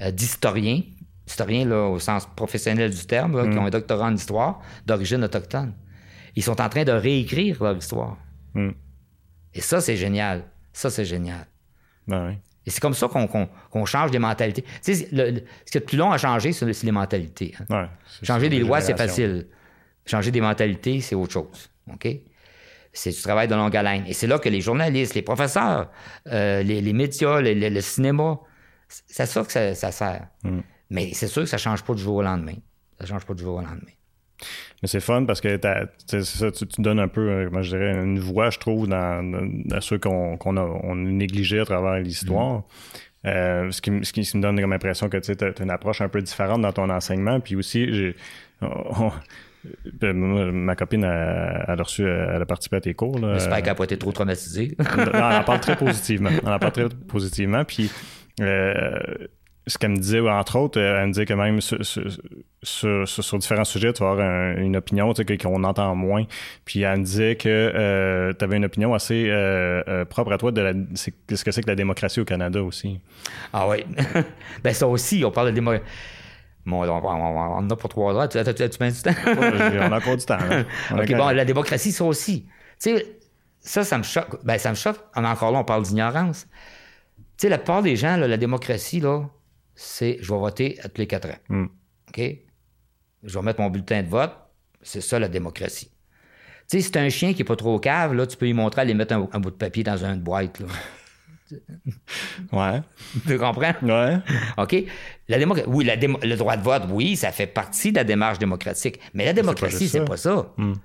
[0.01, 0.81] euh, d'historiens,
[1.25, 3.59] historiens là, au sens professionnel du terme, qui mm.
[3.59, 5.73] ont un doctorat en histoire d'origine autochtone.
[6.35, 8.17] Ils sont en train de réécrire leur histoire.
[8.53, 8.69] Mm.
[9.55, 10.43] Et ça, c'est génial.
[10.73, 11.47] Ça, c'est génial.
[12.07, 12.37] Ben oui.
[12.67, 14.61] Et c'est comme ça qu'on change des mentalités.
[14.61, 17.55] Tu sais, ce qui est le plus long à changer, c'est les mentalités.
[17.69, 17.89] Hein.
[18.21, 19.47] changer des lois, c'est facile.
[20.05, 21.69] Changer des mentalités, c'est autre chose.
[21.91, 22.07] OK?
[22.91, 24.03] C'est du travail de longue haleine.
[24.05, 25.89] Et c'est là que les journalistes, les professeurs,
[26.27, 28.37] euh, les, médias, le, cinéma,
[28.89, 30.27] c'est ça que ça, sert.
[30.43, 30.59] Mm.
[30.89, 32.55] Mais c'est sûr que ça ne change pas du jour au lendemain.
[32.97, 33.96] Ça ne change pas du jour au lendemain.
[34.81, 35.59] Mais c'est fun parce que
[36.21, 39.81] ça, tu, donnes un peu, euh, moi je dirais, une voix, je trouve, dans, à
[39.81, 42.59] ceux qu'on a, on négligé à travers l'histoire.
[42.59, 42.63] Mm.
[43.25, 46.09] Euh, ce, qui, ce, qui, me donne comme impression que tu as, une approche un
[46.09, 47.39] peu différente dans ton enseignement.
[47.39, 48.15] Puis aussi, j'ai.
[50.03, 53.19] Euh, ma copine, a, reçu, elle a participé à tes cours.
[53.33, 54.77] J'espère qu'elle n'a pas été trop traumatisée.
[54.79, 56.29] elle en parle très positivement.
[56.29, 57.65] Elle en parle très positivement.
[57.65, 57.91] Puis,
[58.39, 58.99] euh,
[59.67, 63.65] ce qu'elle me disait, entre autres, euh, elle me disait que même sur, sur, différents
[63.65, 66.25] sujets, tu vas avoir une opinion qu'on entend moins.
[66.65, 69.31] Puis elle me disait que tu avais une opinion assez
[70.09, 72.99] propre à toi de ce que c'est que la démocratie au Canada aussi.
[73.53, 73.85] Ah oui.
[74.63, 75.83] ben ça aussi, on parle de démocratie
[76.71, 78.29] on, en a pour trois heures.
[78.29, 79.11] Tu, tu, tu, mets du temps?
[79.25, 80.37] on a encore du temps.
[80.91, 82.45] OK, bon, la démocratie, ça aussi.
[82.81, 83.17] Tu sais,
[83.59, 84.43] ça, ça me choque.
[84.43, 84.97] Ben, ça me choque.
[85.15, 86.47] On a encore là, on parle d'ignorance.
[87.37, 89.23] Tu sais, la plupart des gens, la démocratie, là,
[89.77, 91.37] c'est je vais voter à tous les quatre ans.
[91.47, 91.67] Hmm.
[92.09, 92.21] OK?
[93.23, 94.33] Je vais mettre mon bulletin de vote.
[94.81, 95.91] C'est ça, la démocratie.
[96.69, 98.53] Tu sais, si c'est un chien qui n'est pas trop cave, là, tu peux lui
[98.53, 100.59] montrer aller mettre un, bout de papier dans une boîte.
[100.59, 100.67] Là.
[102.51, 102.81] Ouais.
[103.25, 103.73] Tu comprends?
[103.81, 104.17] Ouais.
[104.57, 104.83] OK?
[105.29, 108.99] La oui, le droit de vote, oui, ça fait partie de la démarche démocratique.
[109.13, 110.51] Mais la démocratie, c'est pas, ça.
[110.57, 110.73] Hmm.
[110.73, 110.79] Tu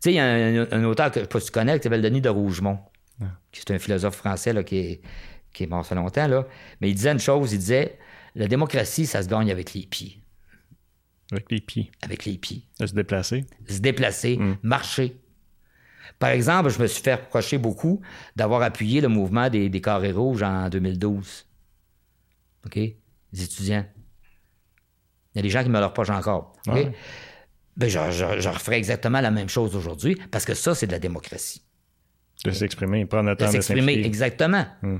[0.00, 2.80] sais, il y a un, auteur que, tu connais qui s'appelle Denis de Rougemont,
[3.52, 5.00] qui est un philosophe français là, qui, est,
[5.52, 6.26] qui est mort ça longtemps.
[6.26, 6.48] Là.
[6.80, 7.96] Mais il disait une chose, il disait
[8.38, 10.22] la démocratie, ça se gagne avec les pieds.
[11.32, 11.90] Avec les pieds.
[12.02, 12.62] Avec les pieds.
[12.78, 13.44] se déplacer.
[13.68, 14.56] Se déplacer, hmm.
[14.62, 15.20] marcher.
[16.20, 18.00] Par exemple, je me suis fait reprocher beaucoup
[18.36, 21.46] d'avoir appuyé le mouvement des, des carrés rouges en 2012.
[22.66, 22.76] OK?
[22.76, 23.84] Les étudiants.
[25.34, 26.54] Il y a des gens qui me le reprochent encore.
[26.68, 26.86] OK?
[27.76, 27.98] Ben, je,
[28.40, 31.62] je, referai exactement la même chose aujourd'hui parce que ça, c'est de la démocratie.
[32.44, 33.94] De s'exprimer, prendre le temps de s'exprimer.
[34.04, 34.64] Exactement.
[34.82, 34.98] Hmm.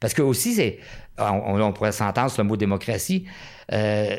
[0.00, 0.76] Parce que aussi.
[1.18, 3.26] On, pourrait s'entendre sur le mot démocratie.
[3.72, 4.18] Euh,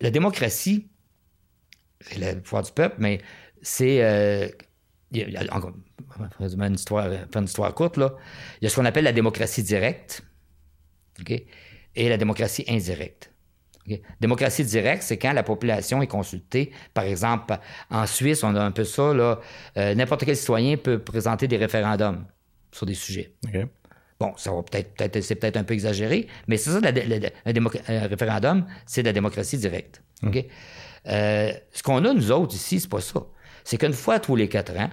[0.00, 0.88] la démocratie,
[2.00, 3.20] c'est le pouvoir du peuple, mais
[3.62, 4.02] c'est.
[4.02, 4.48] Euh,
[5.12, 8.14] une histoire, courte, là.
[8.60, 10.22] Il y a ce qu'on appelle la démocratie directe
[11.94, 13.30] et la démocratie indirecte.
[14.20, 16.72] Démocratie directe, c'est quand la population est consultée.
[16.94, 17.58] Par exemple,
[17.90, 19.12] en Suisse, on a un peu ça.
[19.12, 19.40] Là,
[19.76, 22.24] euh, n'importe quel citoyen peut présenter des référendums
[22.72, 23.34] sur des sujets.
[24.20, 29.02] Bon, ça va peut-être, c'est peut-être un peu exagéré, mais c'est ça, un, référendum, c'est
[29.02, 30.02] de la démocratie directe.
[30.22, 30.32] Hum.
[31.06, 33.20] Euh, ce qu'on a, nous autres, ici, c'est pas ça.
[33.64, 34.90] C'est qu'une fois tous les quatre ans,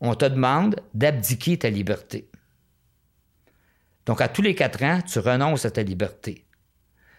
[0.00, 2.28] on te demande d'abdiquer ta liberté.
[4.06, 6.46] Donc, à tous les quatre ans, tu renonces à ta liberté.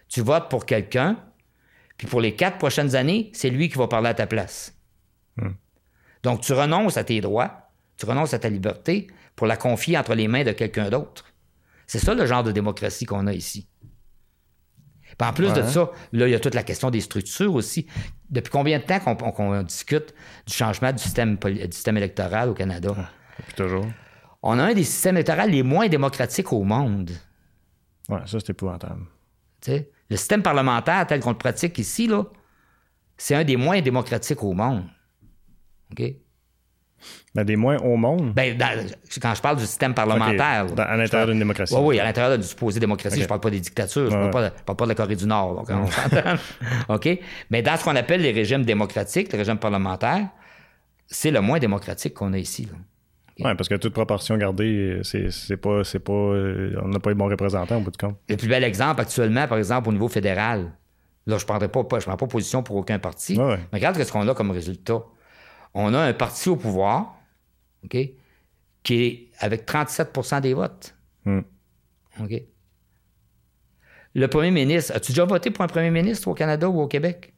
[0.08, 1.18] Tu votes pour quelqu'un,
[1.96, 4.74] puis pour les quatre prochaines années, c'est lui qui va parler à ta place.
[5.36, 5.52] Hmm.
[6.22, 10.14] Donc, tu renonces à tes droits, tu renonces à ta liberté pour la confier entre
[10.14, 11.24] les mains de quelqu'un d'autre.
[11.86, 13.68] C'est ça le genre de démocratie qu'on a ici.
[15.20, 17.86] en plus de ça, là, il y a toute la question des structures aussi.
[18.30, 20.14] Depuis combien de temps qu'on discute
[20.46, 22.94] du changement du système, du système électoral au Canada?
[22.96, 23.86] Ah, depuis toujours.
[24.42, 27.10] On a un des systèmes électoraux les moins démocratiques au monde.
[28.08, 29.06] Oui, ça, c'est épouvantable.
[29.66, 32.24] le système parlementaire tel qu'on le pratique ici, là,
[33.16, 34.84] c'est un des moins démocratiques au monde.
[35.92, 36.02] OK?
[37.34, 38.32] Ben, des moins au monde?
[38.32, 38.56] Ben,
[39.20, 40.66] quand je parle du système parlementaire.
[40.76, 41.74] à l'intérieur d'une démocratie.
[41.74, 43.18] Oui, oui, à l'intérieur d'une supposée démocratie.
[43.18, 45.64] Je ne parle pas des dictatures, je ne parle, pas de la Corée du Nord.
[46.88, 47.08] OK?
[47.50, 50.28] Mais dans ce qu'on appelle les régimes démocratiques, les régimes parlementaires,
[51.06, 52.68] c'est le moins démocratique qu'on a ici.
[53.40, 56.12] Oui, parce que toute proportion gardée, c'est pas, pas.
[56.12, 58.16] On n'a pas eu bon représentant au bout de compte.
[58.28, 60.72] Le plus bel exemple actuellement, par exemple, au niveau fédéral.
[61.26, 63.36] Là, je ne prends pas position pour aucun parti.
[63.38, 65.02] Mais regarde ce qu'on a comme résultat
[65.74, 67.16] on a un parti au pouvoir,
[67.84, 67.96] OK,
[68.82, 70.94] qui est avec 37% des votes.
[71.24, 71.40] Hmm.
[72.20, 72.42] OK.
[74.14, 77.34] Le premier ministre, as-tu déjà voté pour un premier ministre au Canada ou au Québec?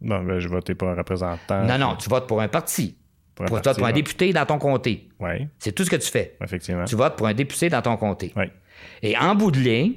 [0.00, 1.64] Non, ben, je votais pour un représentant.
[1.64, 2.98] Non, non, tu votes pour un parti.
[3.34, 5.08] Pour, un, pour un député dans ton comté.
[5.20, 5.46] Oui.
[5.58, 6.36] C'est tout ce que tu fais.
[6.42, 6.84] Effectivement.
[6.86, 8.32] Tu votes pour un député dans ton comté.
[8.34, 8.46] Oui.
[9.02, 9.94] Et en bout de ligne,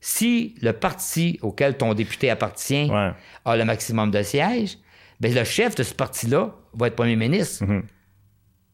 [0.00, 2.90] si le parti auquel ton député appartient
[3.44, 4.76] a le maximum de sièges,
[5.20, 7.64] bien, le chef de ce parti-là va être premier ministre.
[7.64, 7.82] Mm-hmm.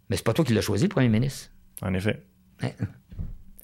[0.08, 1.50] Mais c'est pas toi qui l'as choisi, le premier ministre.
[1.82, 2.22] En effet.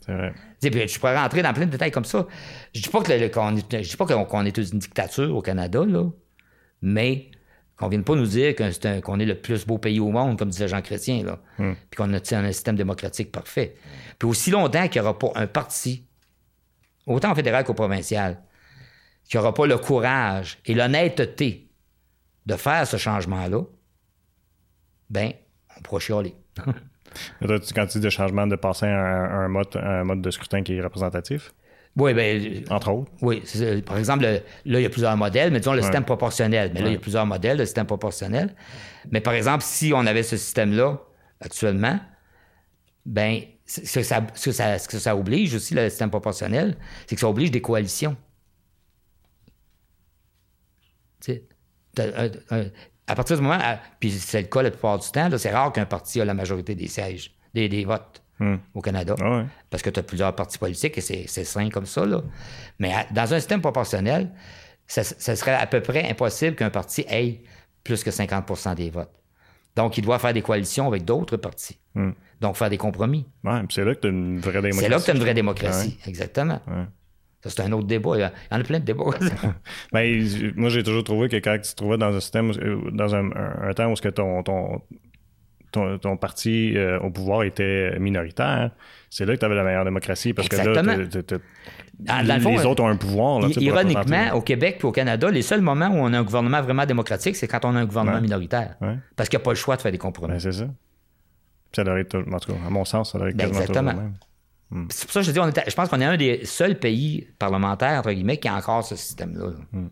[0.06, 0.86] C'est vrai.
[0.86, 2.26] je pourrais rentrer dans plein de détails comme ça.
[2.72, 6.08] Je dis pas qu'on est, dis pas qu'on est une dictature au Canada, là,
[6.80, 7.30] mais
[7.76, 10.68] qu'on vienne pas nous dire qu'on est le plus beau pays au monde, comme disait
[10.68, 11.74] Jean Chrétien, là, mm.
[11.90, 13.74] puis qu'on a un système démocratique parfait.
[14.18, 16.06] Puis aussi longtemps qu'il n'y aura pas un parti
[17.06, 18.42] autant fédéral qu'au provincial,
[19.28, 21.65] qui n'aura pas le courage et l'honnêteté
[22.46, 23.62] de faire ce changement-là,
[25.10, 25.32] ben,
[25.76, 26.34] on pourra chialer.
[27.74, 30.74] Quand tu dis de changement, de passer à un, mode, un mode de scrutin qui
[30.74, 31.52] est représentatif?
[31.96, 32.62] Oui, bien.
[32.68, 33.10] Entre autres.
[33.22, 33.42] Oui.
[33.86, 36.70] Par exemple, là, il y a plusieurs modèles, mais disons le système proportionnel.
[36.74, 38.54] Mais là, il y a plusieurs modèles de système proportionnel.
[39.10, 40.98] Mais par exemple, si on avait ce système-là
[41.40, 41.98] actuellement,
[43.06, 46.76] ben ce que, ça, ce, que ça, oblige aussi, le système proportionnel,
[47.06, 48.16] c'est que ça oblige des coalitions.
[53.06, 53.58] À partir du moment,
[54.00, 56.74] puis c'est le cas la plupart du temps, c'est rare qu'un parti a la majorité
[56.74, 58.56] des sièges, des, votes hmm.
[58.74, 59.14] au Canada.
[59.20, 62.04] Ah parce que tu as plusieurs partis politiques et c'est sain comme ça.
[62.04, 62.22] Là.
[62.78, 64.30] Mais dans un système proportionnel,
[64.86, 67.42] ça, serait à peu près impossible qu'un parti ait
[67.84, 69.12] plus que 50% des votes.
[69.76, 71.78] Donc, il doit faire des coalitions avec d'autres partis.
[71.94, 72.12] Hmm.
[72.40, 73.26] Donc, faire des compromis.
[73.70, 74.80] C'est là que tu as une vraie démocratie.
[74.80, 76.60] C'est là que tu as une vraie démocratie, exactement.
[77.48, 78.12] C'est un autre débat.
[78.16, 79.04] Il y en a plein de débats.
[79.92, 83.14] ben, moi, j'ai toujours trouvé que quand tu te trouvais dans un système, euh, dans
[83.14, 83.30] un,
[83.74, 84.80] temps où ce que ton, ton,
[85.72, 88.70] ton, parti euh, au pouvoir était minoritaire,
[89.10, 90.82] c'est là que tu avais la meilleure démocratie parce que là,
[92.08, 93.48] ah, les autres ont un pouvoir.
[93.50, 96.86] ironiquement, au Québec et au Canada, les seuls moments où on a un gouvernement vraiment
[96.86, 98.76] démocratique, c'est quand on a un gouvernement minoritaire.
[99.16, 100.34] Parce qu'il n'y a pas le choix de faire des compromis.
[100.34, 100.66] Ben, c'est ça.
[101.72, 103.94] Ça devrait être, en tout cas, à mon sens, ça devrait être ben, Exactement.
[104.70, 104.86] Hmm.
[104.90, 107.28] C'est pour ça que je dis, on je pense qu'on est un des seuls pays
[107.38, 109.52] parlementaires, entre guillemets, qui a encore ce système-là.
[109.72, 109.88] Hmm.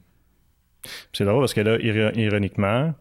[1.12, 2.93] C'est drôle parce que là, ironiquement,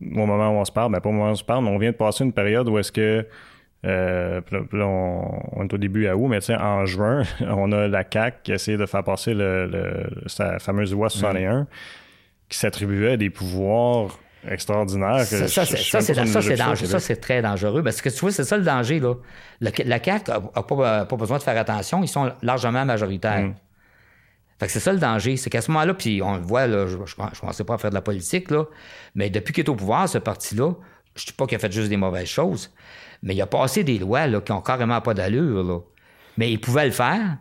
[0.00, 1.70] au moment où on se parle, ben pas au moment où on se parle, mais
[1.70, 3.26] on vient de passer une période où est-ce que
[3.86, 8.42] euh, là, on, est au début à août, mais en juin, on a la CAC
[8.42, 11.66] qui essaie de faire passer le, sa fameuse loi 61
[12.48, 14.18] qui s'attribuait des pouvoirs
[14.48, 15.24] extraordinaires.
[15.24, 15.64] ça, ça
[16.00, 16.86] c'est dangereux.
[16.86, 17.82] Ça, c'est très dangereux.
[17.82, 19.00] Parce que tu vois, c'est ça le danger.
[19.00, 19.14] Là.
[19.60, 22.02] la CAC n'a pas, besoin de faire attention.
[22.02, 23.48] Ils sont largement majoritaires.
[23.48, 23.54] Mm.
[24.58, 25.36] Fait que c'est ça le danger.
[25.36, 27.90] C'est qu'à ce moment-là, puis on le voit, là, je ne commençais pas à faire
[27.90, 28.64] de la politique, là,
[29.14, 30.74] mais depuis qu'il est au pouvoir, ce parti-là,
[31.14, 32.70] je ne dis pas qu'il a fait juste des mauvaises choses,
[33.22, 35.84] mais il a passé des lois là, qui ont carrément pas d'allure.
[36.36, 37.38] Mais il pouvait le faire.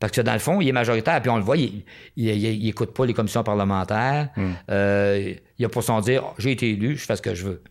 [0.00, 1.84] Parce que dans le fond, il est majoritaire, puis on le voit, il
[2.16, 4.30] n'écoute pas les commissions parlementaires.
[4.34, 4.52] Hmm.
[4.70, 7.62] Euh, il a pour son dire j'ai été élu, je fais ce que je veux.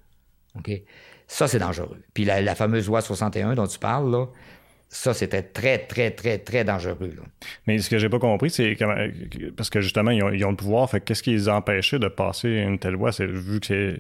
[0.56, 0.72] OK?
[1.28, 1.98] Ça, c'est dangereux.
[2.14, 4.28] Puis la, fameuse loi 61 dont tu parles, là,
[4.92, 7.12] ça, c'était très, très, très, très dangereux.
[7.68, 8.76] Mais ce que j'ai pas compris, c'est
[9.56, 12.80] parce que justement, ils ont, le pouvoir, fait qu'est-ce qui les empêchait de passer une
[12.80, 13.12] telle loi?
[13.12, 13.98] C'est vu que c'est.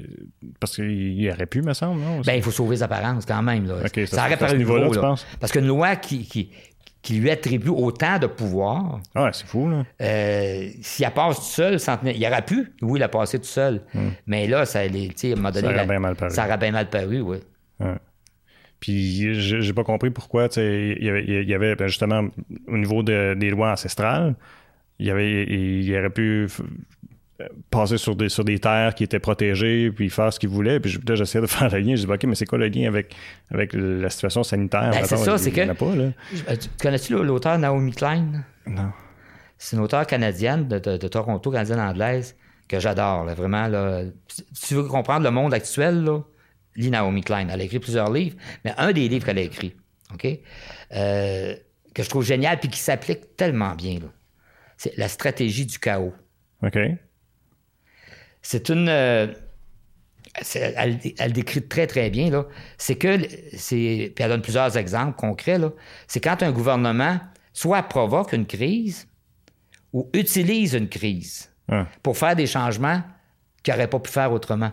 [0.60, 2.22] Parce qu'il aurait pu, me semble, non?
[2.22, 3.68] Ben, il faut sauver les apparences quand même.
[3.68, 3.76] Là.
[4.08, 5.28] ça, aurait paru niveau, là, tu penses?
[5.40, 6.50] Parce qu'une loi qui, qui,
[7.02, 9.00] qui, lui attribue autant de pouvoir.
[9.16, 9.86] Ah, c'est fou, là.
[10.02, 13.82] Euh, si elle passe tout seul, il aurait pu, oui, la passer tout seul.
[13.93, 14.10] Hmm.
[14.28, 16.32] Mais là, ça, les, à un moment donné, ça aurait bien mal paru.
[16.32, 17.38] Ça aurait bien mal paru, oui.
[18.80, 22.30] Puis j'ai pas compris pourquoi, il y avait, ben, justement,
[22.68, 24.36] au niveau des lois ancestrales,
[25.00, 26.47] il y avait, il, aurait pu
[27.70, 30.80] passer sur des, sur des terres qui étaient protégées, puis faire ce qu'il voulait.
[30.80, 31.96] Puis là, j'essayais de faire le lien.
[31.96, 33.16] Je dis, OK, mais c'est quoi le lien avec,
[33.52, 34.92] avec la situation sanitaire?
[34.92, 35.72] Ben, c'est ça, c'est que.
[35.74, 36.12] Pas, là.
[36.82, 38.44] Connais-tu l'auteur Naomi Klein?
[38.68, 38.92] Non.
[39.58, 42.36] C'est une auteure canadienne de, de, Toronto, canadienne anglaise,
[42.68, 43.26] que j'adore.
[43.26, 44.04] Vraiment, là.
[44.28, 46.22] Si tu veux comprendre le monde actuel, là,
[46.76, 47.48] lis Naomi Klein.
[47.50, 49.76] Elle a écrit plusieurs livres, mais un des livres qu'elle a écrit,
[50.14, 50.28] OK,
[50.94, 51.56] euh,
[51.94, 54.00] que je trouve génial puis qui s'applique tellement bien,
[54.78, 56.14] c'est La stratégie du chaos.
[56.64, 56.78] OK.
[58.42, 58.90] C'est une.
[58.90, 59.28] Euh,
[60.54, 62.46] elle, décrit très, très bien, là.
[62.78, 63.18] C'est que.
[63.18, 65.72] Puis elle donne plusieurs exemples concrets, là.
[66.08, 67.20] C'est quand un gouvernement
[67.54, 69.08] soit provoque une crise
[69.92, 71.88] ou utilise une crise ah.
[72.04, 73.02] pour faire des changements
[73.64, 74.72] qu'il n'aurait pas pu faire autrement.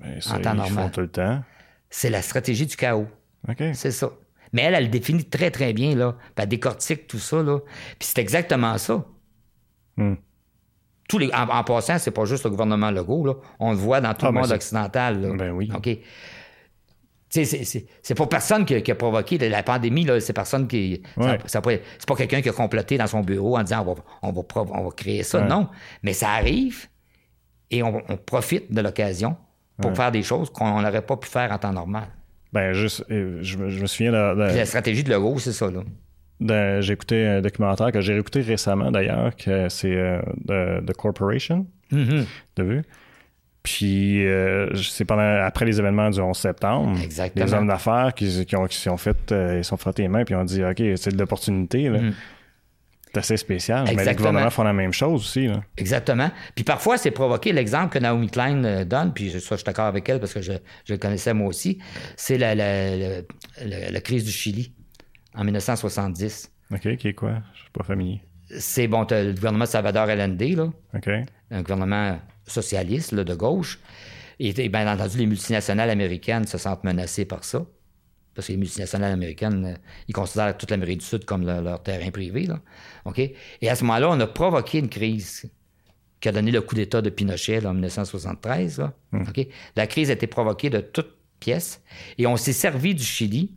[0.00, 0.90] Ben, en temps normal.
[0.92, 1.42] tout le temps.
[1.90, 3.08] C'est la stratégie du chaos.
[3.72, 4.10] C'est ça.
[4.52, 6.12] Mais elle, elle le définit très, très bien, là.
[6.12, 7.58] Puis elle décortique tout ça, là.
[7.98, 9.04] Puis c'est exactement ça.
[9.96, 10.14] Hmm.
[11.08, 13.34] Tous les, en, passant, c'est pas juste le gouvernement Legault, là.
[13.58, 15.34] On le voit dans tout ah, le ben monde occidental, là.
[15.34, 15.70] Ben oui.
[15.74, 15.88] OK.
[17.30, 20.06] C'est pour personne qui, a provoqué la pandémie.
[20.20, 21.02] C'est personne qui.
[21.46, 24.42] c'est pas quelqu'un qui a comploté dans son bureau en disant on va, on va,
[24.72, 25.40] on va créer ça.
[25.40, 25.68] Non.
[26.02, 26.88] Mais ça arrive
[27.70, 29.36] et on profite de l'occasion
[29.80, 32.08] pour faire des choses qu'on n'aurait pas pu faire en temps normal.
[32.52, 35.82] Ben, juste, euh, je, me souviens de, La stratégie de Legault, c'est ça, là.
[36.40, 40.20] J'ai écouté un documentaire que j'ai écouté récemment, d'ailleurs, que c'est euh,
[40.80, 41.66] The, Corporation.
[41.90, 42.82] De vue.
[43.62, 46.98] Puis, euh, c'est pendant, après les événements du 11 septembre.
[47.02, 47.44] Exactement.
[47.44, 50.34] Les hommes d'affaires qui, qui, ont, qui ont fait, ils sont frottés les mains puis
[50.34, 51.88] ont dit OK, c'est de l'opportunité.
[51.88, 51.98] là.
[51.98, 52.12] Mm-hmm.
[53.12, 53.86] C'est assez spécial.
[53.94, 55.48] Mais les gouvernements font la même chose aussi.
[55.76, 56.30] Exactement.
[56.54, 57.52] Puis parfois, c'est provoqué.
[57.52, 60.42] L'exemple que Naomi Klein euh, donne, puis ça, je suis d'accord avec elle parce que
[60.42, 60.52] je,
[60.84, 61.78] je le connaissais moi aussi,
[62.16, 64.72] c'est la, la, crise du Chili
[65.38, 66.52] en 1970.
[66.70, 67.42] OK, qui est quoi?
[67.54, 68.20] Je suis pas familier.
[68.58, 70.70] C'est bon, le gouvernement de Salvador Allende, là.
[70.94, 71.08] OK.
[71.50, 73.78] Un gouvernement socialiste, là, de gauche.
[74.40, 77.64] Et bien entendu, les multinationales américaines se sentent menacées par ça
[78.38, 79.74] parce que les multinationales américaines, euh,
[80.06, 82.46] ils considèrent toute l'Amérique du Sud comme leur terrain privé.
[82.46, 82.60] Là.
[83.04, 83.18] OK?
[83.18, 85.50] Et à ce moment-là, on a provoqué une crise
[86.20, 88.90] qui a donné le coup d'État de Pinochet en 1973.
[89.10, 89.24] Hmm.
[89.74, 91.82] La crise a été provoquée de toutes pièces
[92.16, 93.56] et on s'est servi du Chili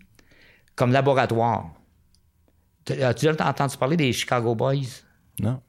[0.82, 1.70] comme laboratoire.
[2.90, 5.04] As-tu entendu parler des Chicago Boys?
[5.40, 5.62] Non.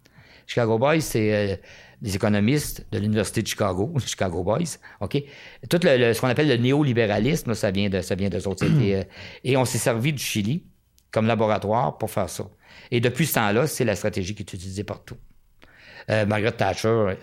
[0.47, 1.57] Chicago Boys, c'est euh,
[2.01, 5.23] des économistes de l'Université de Chicago, Chicago Boys, OK?
[5.69, 8.65] Tout le, ce qu'on appelle le néolibéralisme, ça vient de ça vient d'eux autres.
[8.65, 9.05] Euh,
[9.45, 10.65] et on s'est servi du Chili
[11.11, 12.45] comme laboratoire pour faire ça.
[12.91, 15.19] Et depuis ce temps-là, c'est la stratégie qui est utilisée partout.
[16.09, 17.17] Euh, Margaret Thatcher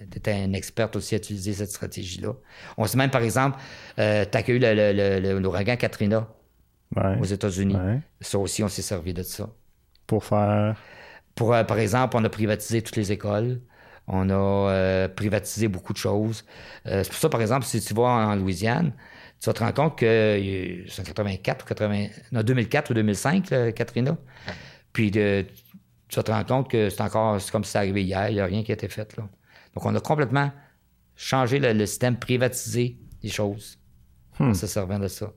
[0.00, 2.34] était une experte aussi à utiliser cette stratégie-là.
[2.76, 3.58] On sait même, par exemple,
[3.96, 4.60] tu as eu
[5.40, 6.28] l'ouragan Katrina
[6.96, 7.76] aux États-Unis.
[8.20, 9.48] Ça aussi, on s'est servi de ça.
[10.06, 10.76] Pour faire?
[11.34, 13.60] Pour, par exemple, on a privatisé toutes les écoles.
[14.06, 16.44] On a euh, privatisé beaucoup de choses.
[16.86, 18.92] Euh, c'est pour ça, par exemple, si tu vas en Louisiane,
[19.38, 23.74] tu vas te rendre compte que c'est en 84 ou 80, non, 2004 ou 2005,
[23.74, 24.16] Katrina.
[24.92, 25.46] Puis tu
[26.16, 28.46] vas te rendre compte que c'est encore comme si c'était arrivé hier, il n'y a
[28.46, 29.14] rien qui a été fait.
[29.16, 29.28] Là.
[29.74, 30.50] Donc, on a complètement
[31.14, 33.78] changé le, système, privatisé les choses
[34.40, 34.54] en hmm.
[34.54, 35.32] se servant de ça.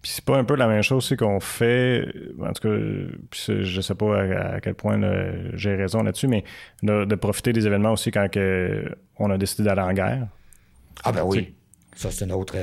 [0.00, 2.04] Puis c'est pas un peu la même chose aussi qu'on fait,
[2.40, 2.76] en tout cas,
[3.30, 5.00] je sais pas à, quel point
[5.54, 6.44] j'ai raison là-dessus, mais
[6.82, 8.28] de, profiter des événements aussi quand
[9.18, 10.26] on a décidé d'aller en guerre.
[11.04, 11.54] Ah ben oui,
[11.94, 12.56] ça c'est une autre...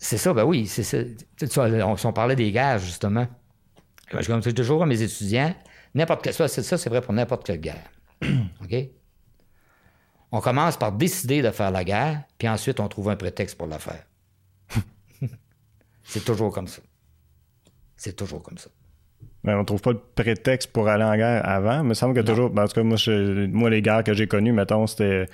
[0.00, 0.98] C'est ça, ben oui, c'est ça.
[1.56, 3.26] On, on, parlait des guerres, justement.
[4.12, 5.52] Je dis toujours à mes étudiants,
[5.92, 6.34] n'importe quelle...
[6.34, 7.90] Ça, c'est vrai pour n'importe quelle guerre.
[8.62, 8.74] OK?
[10.30, 13.66] On commence par décider de faire la guerre, puis ensuite on trouve un prétexte pour
[13.66, 14.04] la faire.
[16.08, 16.80] C'est toujours comme ça.
[17.96, 18.70] C'est toujours comme ça.
[19.44, 21.82] Mais on trouve pas de prétexte pour aller en guerre avant.
[21.82, 22.50] Il me semble que toujours.
[22.50, 22.96] Ben, en tout cas, moi,
[23.48, 25.26] moi, les guerres que j'ai connues, mettons, c'était.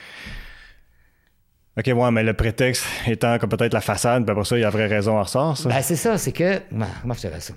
[1.78, 4.64] OK, ouais, mais le prétexte étant comme peut-être la façade, puis après ça, il y
[4.64, 5.68] a vraie raison à ressort, ça.
[5.68, 6.60] Ben, c'est ça, c'est que.
[6.70, 7.54] Ben, comment je dirais ça?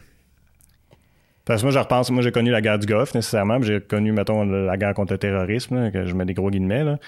[1.48, 4.12] Parce que moi, je repense, moi, j'ai connu la guerre du Golfe, nécessairement, j'ai connu,
[4.12, 7.00] mettons, la guerre contre le terrorisme, que je mets des gros guillemets, là.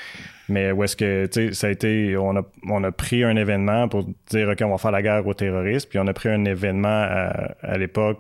[0.48, 3.36] Mais où est-ce que, tu sais, ça a été, on a, on a pris un
[3.36, 6.30] événement pour dire, OK, on va faire la guerre aux terroristes, puis on a pris
[6.30, 8.18] un événement à, l'époque.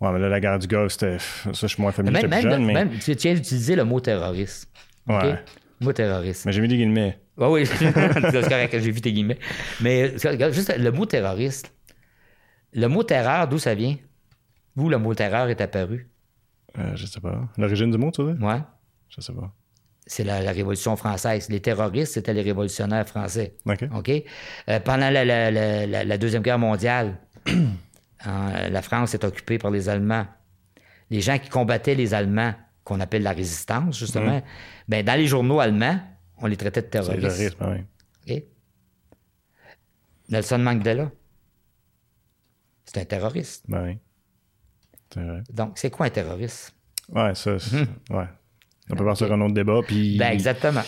[0.00, 2.64] Ouais, mais là, la guerre du Golfe, c'était, ça, je suis moins familier, même, jeune,
[2.64, 2.74] mais...
[2.74, 4.68] Même, tu tiens d'utiliser le mot terroriste.
[5.06, 5.38] Ouais.
[5.80, 6.46] Le mot terroriste.
[6.46, 7.16] Mais j'ai mis des guillemets.
[7.40, 9.38] Ah oui, c'est correct, j'ai vu tes guillemets.
[9.80, 10.14] Mais
[10.50, 11.72] juste le mot terroriste.
[12.72, 13.94] Le mot terreur, d'où ça vient?
[14.76, 16.10] Où le mot terreur est apparu?
[16.78, 17.48] Euh, je sais pas.
[17.56, 18.34] L'origine du mot, tu veux?
[18.34, 18.60] Ouais.
[19.08, 19.52] Je sais pas.
[20.06, 21.48] C'est la, Révolution française.
[21.48, 23.56] Les terroristes, c'était les révolutionnaires français.
[23.64, 23.84] OK.
[23.94, 24.10] OK?
[24.68, 27.18] Euh, pendant la, Deuxième Guerre mondiale,
[28.24, 30.26] la France est occupée par les Allemands.
[31.10, 32.54] Les gens qui combattaient les Allemands,
[32.84, 34.42] qu'on appelle la résistance, justement, mm.
[34.88, 35.98] ben, dans les journaux allemands,
[36.38, 37.56] on les traitait de terroristes.
[37.60, 38.44] Oui.
[40.28, 41.10] Nelson Mandela,
[42.84, 43.64] c'est un terroriste.
[43.68, 43.98] Ben oui.
[45.52, 46.74] Donc, c'est quoi un terroriste?
[47.12, 47.86] Ouais, ça, hum.
[48.18, 48.26] ouais.
[48.88, 49.80] On peut voir sur un autre débat.
[49.84, 50.82] Puis, ben, exactement.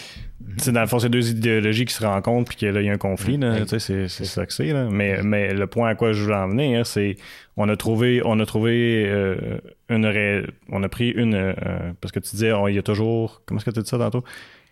[0.58, 2.96] C'est dans le fond, c'est deux idéologies qui se rencontrent, puis qu'il y a un
[2.96, 3.40] conflit.
[3.78, 4.72] C'est ça que c'est.
[4.72, 7.16] Mais, mais le point à quoi je voulais en venir, c'est
[7.56, 9.58] on a trouvé, on a trouvé euh,
[9.88, 10.46] une.
[10.70, 11.34] On a pris une.
[11.34, 11.54] Euh,
[12.00, 13.42] parce que tu disais, il y a toujours.
[13.46, 14.22] Comment est-ce que tu dis ça tantôt?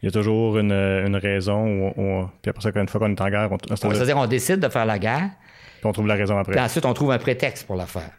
[0.02, 1.88] Il y a toujours une, une raison.
[1.96, 3.76] Où, puis après ça, une fois qu'on est en guerre, on.
[3.76, 5.30] C'est-à-dire, on décide de faire la guerre.
[5.78, 6.52] Puis on trouve la raison après.
[6.52, 8.12] Puis ensuite, on trouve un prétexte pour la faire.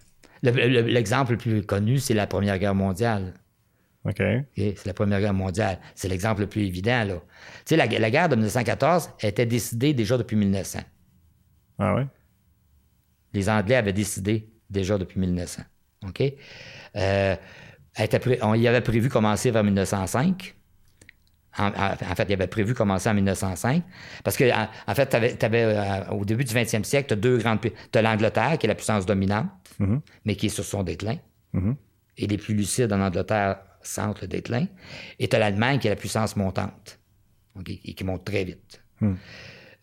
[0.43, 3.33] L'exemple le, plus connu, c'est la Première Guerre mondiale.
[4.05, 4.21] OK.
[4.55, 5.79] c'est la Première Guerre mondiale.
[5.95, 7.15] C'est l'exemple le plus évident, là.
[7.65, 10.79] Tu sais, la, guerre de 1914 était décidée déjà depuis 1900.
[11.79, 12.03] Ah oui?
[13.33, 15.63] Les Anglais avaient décidé déjà depuis 1900.
[16.07, 16.23] OK?
[16.95, 17.35] Euh,
[18.41, 20.55] on y avait prévu commencer vers 1905.
[21.59, 21.71] En,
[22.15, 23.83] fait, il avait prévu commencer en 1905.
[24.23, 27.59] Parce que, en, fait, avais, euh, au début du 20e siècle, tu as deux grandes.
[27.61, 29.47] Tu as l'Angleterre, qui est la puissance dominante,
[29.79, 29.99] mm-hmm.
[30.25, 31.17] mais qui est sur son déclin.
[31.53, 31.75] Mm-hmm.
[32.17, 33.57] Et les plus lucides en Angleterre
[33.87, 34.65] sentent le déclin.
[35.19, 36.99] Et tu as l'Allemagne, qui est la puissance montante.
[37.65, 38.81] et qui montent très vite.
[39.01, 39.15] Hmm.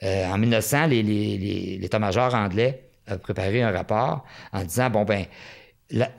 [0.03, 5.25] Euh, en 1900, l'état-major anglais a préparé un rapport en disant, bon, ben,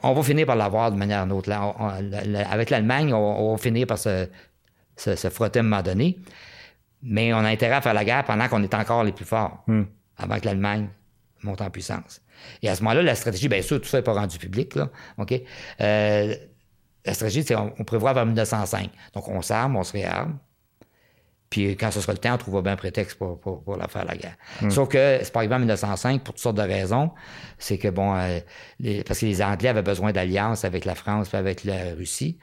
[0.04, 1.52] on va finir par l'avoir de manière ou autre.
[1.52, 4.28] avec l'Allemagne, on, va finir par se,
[5.30, 6.18] frotter à un moment donné.
[7.04, 9.66] Mais on a intérêt à faire la guerre pendant qu'on est encore les plus forts,
[10.18, 10.88] avant que l'Allemagne
[11.46, 12.22] monte en puissance.
[12.62, 14.90] Et à ce moment-là, la stratégie, bien sûr, tout ça n'est pas rendu public, là,
[15.18, 15.34] OK?
[15.82, 16.36] Euh,
[17.06, 18.90] la stratégie, c'est on, prévoit vers 1905.
[19.14, 20.40] Donc, on s'arme, on se réarme.
[21.50, 24.04] Puis quand ce sera le temps, on trouvera bien un prétexte pour, pour, la faire
[24.04, 24.36] la guerre.
[24.62, 24.72] Hmm.
[24.72, 27.12] Sauf que c'est pas arrivé en 1905 pour toutes sortes de raisons.
[27.60, 28.40] C'est que, bon, euh,
[29.06, 32.40] parce que les Anglais avaient besoin d'alliance avec la France et avec la Russie.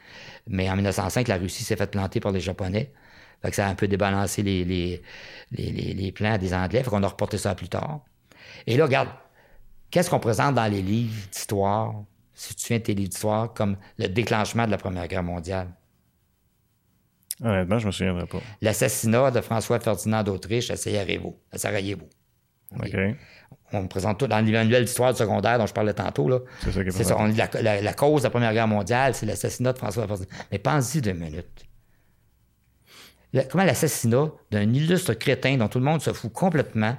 [0.47, 2.93] Mais en 1905, la Russie s'est faite planter par les Japonais.
[3.43, 5.03] Fait que ça a un peu débalancé les, les,
[5.51, 6.83] les, plans des Anglais.
[6.85, 8.01] Fait qu'on a reporté ça plus tard.
[8.67, 9.09] Et là, regarde,
[9.91, 11.95] qu'est-ce qu'on présente dans les livres d'histoire,
[12.35, 15.69] si tu viens tes livres d'histoire, comme le déclenchement de la Première Guerre mondiale?
[17.43, 18.39] Honnêtement, je me souviendrai pas.
[18.61, 21.41] L'assassinat de François Ferdinand d'Autriche à Sarajevo.
[21.51, 22.09] À Sarajevo.
[22.79, 22.97] OK.
[23.73, 26.47] On présente tout dans l'annuel d'histoire secondaire dont je parlais tantôt.
[26.61, 27.17] C'est ça qui est C'est ça.
[27.19, 30.29] On la, cause de la Première Guerre mondiale, c'est l'assassinat de François Ferdinand.
[30.51, 31.65] Mais pense-y deux minutes.
[33.51, 36.97] comment l'assassinat d'un illustre crétin dont tout le monde se fout complètement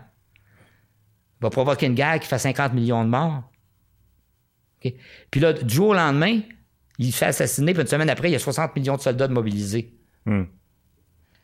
[1.44, 3.44] va provoquer une guerre qui fait 50 millions de morts?
[5.32, 6.42] Puis là, du jour au lendemain,
[6.98, 9.28] il se fait assassiner, puis une semaine après, il y a 60 millions de soldats
[9.28, 9.94] mobilisés.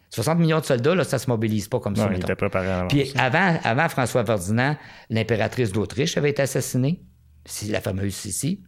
[0.10, 0.42] 60 hmm.
[0.42, 2.10] millions de soldats, là, ça se mobilise pas comme ça.
[2.12, 2.88] Il était préparé avant.
[2.88, 4.76] Puis avant, avant François Ferdinand,
[5.10, 7.02] l'impératrice d'Autriche avait été assassinée.
[7.46, 8.64] C'est la fameuse Sissi.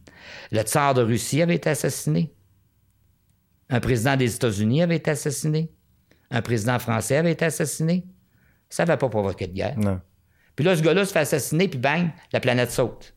[0.50, 2.34] Le tsar de Russie avait été assassiné.
[3.68, 5.70] Un président des États-Unis avait été assassiné.
[6.30, 8.06] Un président français avait été assassiné.
[8.68, 9.78] Ça n'avait pas provoqué de guerre.
[9.78, 10.00] Non.
[10.56, 13.14] Puis là, ce gars-là se fait assassiner, puis bang, la planète saute.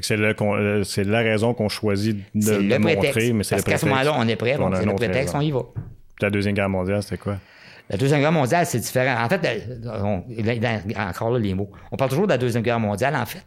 [0.00, 3.86] c'est, euh, c'est la raison qu'on choisit de le, montrer, mais c'est Parce qu'à ce
[3.86, 5.62] moment-là, on est prêt, c'est le prétexte, on y va.
[6.20, 7.38] La Deuxième Guerre mondiale, c'était quoi?
[7.88, 9.22] La Deuxième Guerre mondiale, c'est différent.
[9.22, 9.40] En fait,
[10.96, 11.70] encore là, les mots.
[11.92, 13.14] On parle toujours de la Deuxième Guerre mondiale.
[13.14, 13.44] En fait,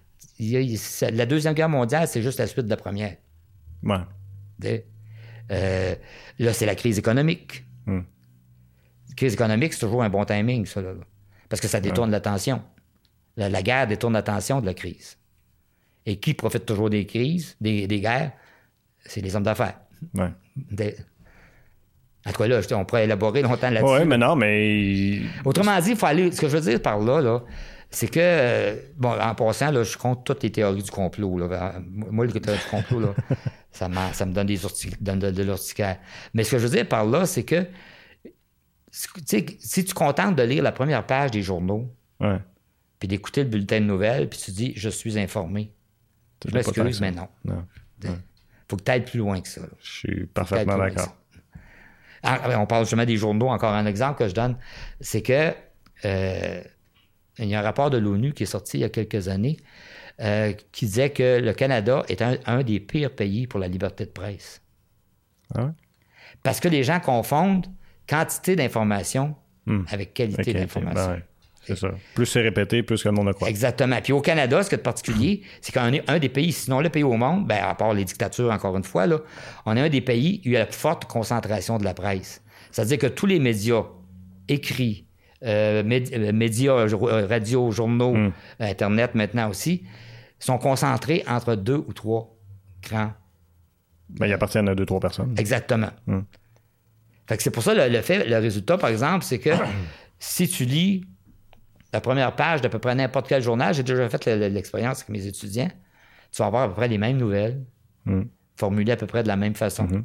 [1.12, 3.16] la Deuxième Guerre mondiale, c'est juste la suite de la première.
[3.84, 4.86] Ouais.
[5.52, 5.96] Euh,
[6.38, 7.64] là, c'est la crise économique.
[7.86, 8.02] Hmm.
[9.10, 10.82] La crise économique, c'est toujours un bon timing, ça.
[11.50, 12.62] parce que ça détourne l'attention.
[13.48, 15.18] La, guerre détourne l'attention de la crise.
[16.06, 18.32] Et qui profite toujours des crises, des, guerres?
[19.06, 19.80] C'est les hommes d'affaires.
[20.14, 20.32] Ouais.
[22.26, 24.00] En tout cas, là, on pourrait élaborer longtemps là-dessus.
[24.00, 25.22] Oui, mais non, mais.
[25.46, 26.32] Autrement dit, il faut aller.
[26.32, 27.44] Ce que je veux dire par là, là
[27.92, 31.40] c'est que, euh, bon, en passant, là, je compte toutes les théories du complot.
[31.40, 31.74] Là.
[31.88, 33.16] Moi, les théories du complot, là,
[33.72, 35.98] ça, ça, me donne, des de, de l'urticaire.
[36.34, 37.66] Mais ce que je veux dire par là, c'est que,
[38.92, 41.92] si tu contentes de lire la première page des journaux,
[43.00, 45.72] puis d'écouter le bulletin de nouvelles, puis tu dis, je suis informé.
[46.48, 47.28] Je m'excuse, mais non.
[47.46, 47.66] non.
[48.68, 49.62] faut que tu ailles plus loin que ça.
[49.82, 51.16] Je suis parfaitement d'accord.
[52.22, 54.58] Ah, on parle justement des journaux, encore un exemple que je donne,
[55.00, 55.54] c'est que
[56.06, 56.62] euh,
[57.38, 59.58] il y a un rapport de l'ONU qui est sorti il y a quelques années
[60.20, 64.10] euh, qui disait que le Canada est un, des pires pays pour la liberté de
[64.10, 64.62] presse.
[65.56, 65.72] Ah
[66.44, 67.68] Parce que les gens confondent
[68.08, 69.36] quantité d'information
[69.66, 69.84] hmm.
[69.88, 71.12] avec qualité d'information.
[71.12, 71.24] Ben
[71.70, 71.92] c'est ça.
[72.16, 73.50] Plus c'est répété, plus que le monde a croit.
[73.50, 74.00] Exactement.
[74.02, 76.90] Puis au Canada, ce qui est particulier, c'est qu'on est un des pays, sinon le
[76.90, 79.20] pays au monde, ben, à part les dictatures, encore une fois, là,
[79.66, 81.94] on est un des pays où il y a la plus forte concentration de la
[81.94, 82.42] presse.
[82.72, 83.84] C'est-à-dire que tous les médias
[84.48, 85.06] écrits,
[85.46, 88.32] euh, euh, médias, euh, radio, journaux, hmm.
[88.60, 89.84] Internet maintenant aussi,
[90.40, 92.36] sont concentrés entre deux ou trois
[92.82, 93.14] grands.
[94.10, 95.36] Ben, ils appartiennent à deux, trois personnes.
[95.38, 95.92] Exactement.
[96.08, 96.22] Hmm.
[97.28, 99.52] Fait que c'est pour ça le, fait, le résultat, par exemple, c'est que
[100.20, 101.06] si tu lis
[101.92, 105.26] la première page d'à peu près n'importe quel journal, j'ai déjà fait l'expérience avec mes
[105.26, 105.70] étudiants,
[106.32, 107.64] tu vas avoir à peu près les mêmes nouvelles,
[108.06, 108.24] hmm.
[108.56, 109.86] formulées à peu près de la même façon.
[109.86, 110.04] Hmm.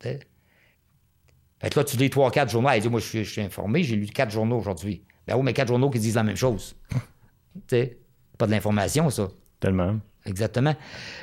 [0.00, 2.68] Fait que là, tu lis trois, quatre journaux.
[2.68, 5.02] Elle dit, moi, je suis, informé, j'ai lu quatre journaux aujourd'hui.
[5.26, 6.76] Ben oui, mais quatre journaux qui disent la même chose.
[7.68, 7.98] sais,
[8.38, 9.28] pas de l'information, ça.
[9.60, 9.98] Tellement.
[10.24, 10.74] Exactement.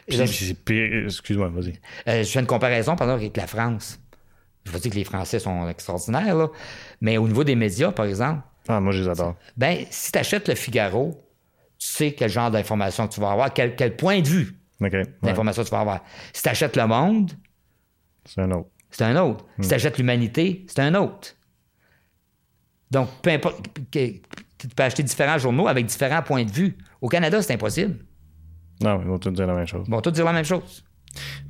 [0.08, 1.80] Excuse-moi, vas-y.
[2.08, 4.00] Euh, je fais une comparaison, par exemple, avec la France.
[4.66, 6.50] Je veux dire que les Français sont extraordinaires, là.
[7.02, 9.36] Mais au niveau des médias, par exemple, ah, moi, je les adore.
[9.58, 11.24] Ben, si tu achètes le Figaro,
[11.78, 14.58] tu sais quel genre d'information tu vas avoir, quel, point de vue
[15.22, 16.04] d'information tu vas avoir.
[16.34, 17.32] Si tu achètes Le Monde,
[18.26, 18.70] c'est un autre.
[18.90, 19.46] C'est un autre.
[19.60, 19.70] Si hmm.
[19.70, 21.36] tu achètes l'Humanité, c'est un autre.
[22.92, 23.62] Donc, peu importe,
[23.92, 26.78] tu peux acheter différents journaux avec différents points de vue.
[27.02, 28.06] Au Canada, c'est impossible.
[28.82, 29.86] Non, ils vont tous dire la même chose.
[29.88, 30.85] Ils vont tous dire la même chose.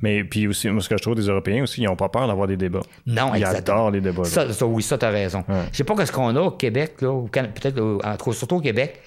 [0.02, 2.26] Mais puis aussi, moi, ce que je trouve des Européens aussi, ils n'ont pas peur
[2.26, 2.80] d'avoir des débats.
[3.06, 4.24] Non, ils adorent les débats.
[4.24, 5.44] Ça, oui, ça, tu as raison.
[5.48, 9.00] Je Je sais pas ce qu'on a au Québec, là, peut-être surtout au Québec.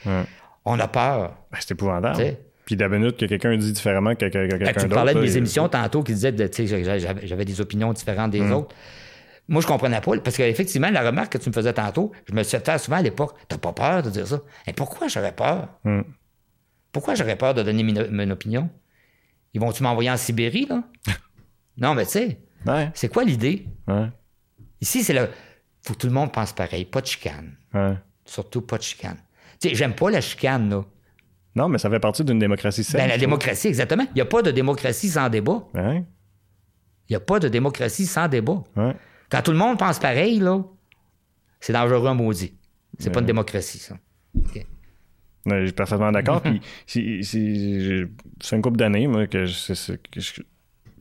[0.65, 1.33] On a peur.
[1.51, 2.35] Ben, c'est épouvantable.
[2.65, 4.79] Puis la minute que quelqu'un dit différemment que, quelqu'un d'autre.
[4.79, 8.53] Tu parlais de mes émissions tantôt qui disaient que j'avais des opinions différentes des hmm.
[8.53, 8.75] autres.
[9.47, 12.43] Moi, je comprenais pas, parce qu'effectivement, la remarque que tu me faisais tantôt, je me
[12.43, 14.39] suis fait souvent à l'époque, t'as pas peur de dire ça?
[14.67, 15.67] Et pourquoi j'aurais peur?
[15.83, 16.01] Hmm.
[16.91, 18.69] Pourquoi j'aurais peur de donner mon opinion?
[19.53, 20.83] Ils vont-tu m'envoyer en Sibérie, là?
[21.77, 22.39] non, mais tu sais,
[22.93, 23.67] c'est quoi l'idée?
[24.81, 25.29] Ici, c'est le.
[25.81, 27.55] Faut que tout le monde pense pareil, pas de chicane.
[28.25, 29.17] Surtout pas de chicane.
[29.59, 30.85] Tu sais, j'aime pas la chicane, là.
[31.55, 33.01] Non, mais ça fait partie d'une démocratie saine.
[33.01, 34.05] Ben, la démocratie, exactement.
[34.11, 35.63] Il n'y a pas de démocratie sans débat.
[37.09, 38.63] Il n'y a pas de démocratie sans débat.
[39.29, 40.63] Quand tout le monde pense pareil, là,
[41.59, 42.55] c'est dangereux maudit.
[42.99, 43.97] C'est pas une démocratie, ça.
[45.45, 46.41] Je suis parfaitement d'accord.
[46.41, 50.41] Puis c'est une couple d'années que, je,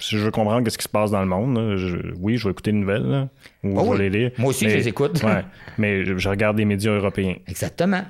[0.00, 1.58] je veux comprendre ce qui se passe dans le monde,
[2.20, 3.28] oui, je vais écouter les nouvelles
[3.64, 4.30] ou oh je vais les lire.
[4.38, 5.22] Moi aussi, je les écoute.
[5.78, 7.36] mais je, regarde les médias européens.
[7.46, 8.02] Exactement.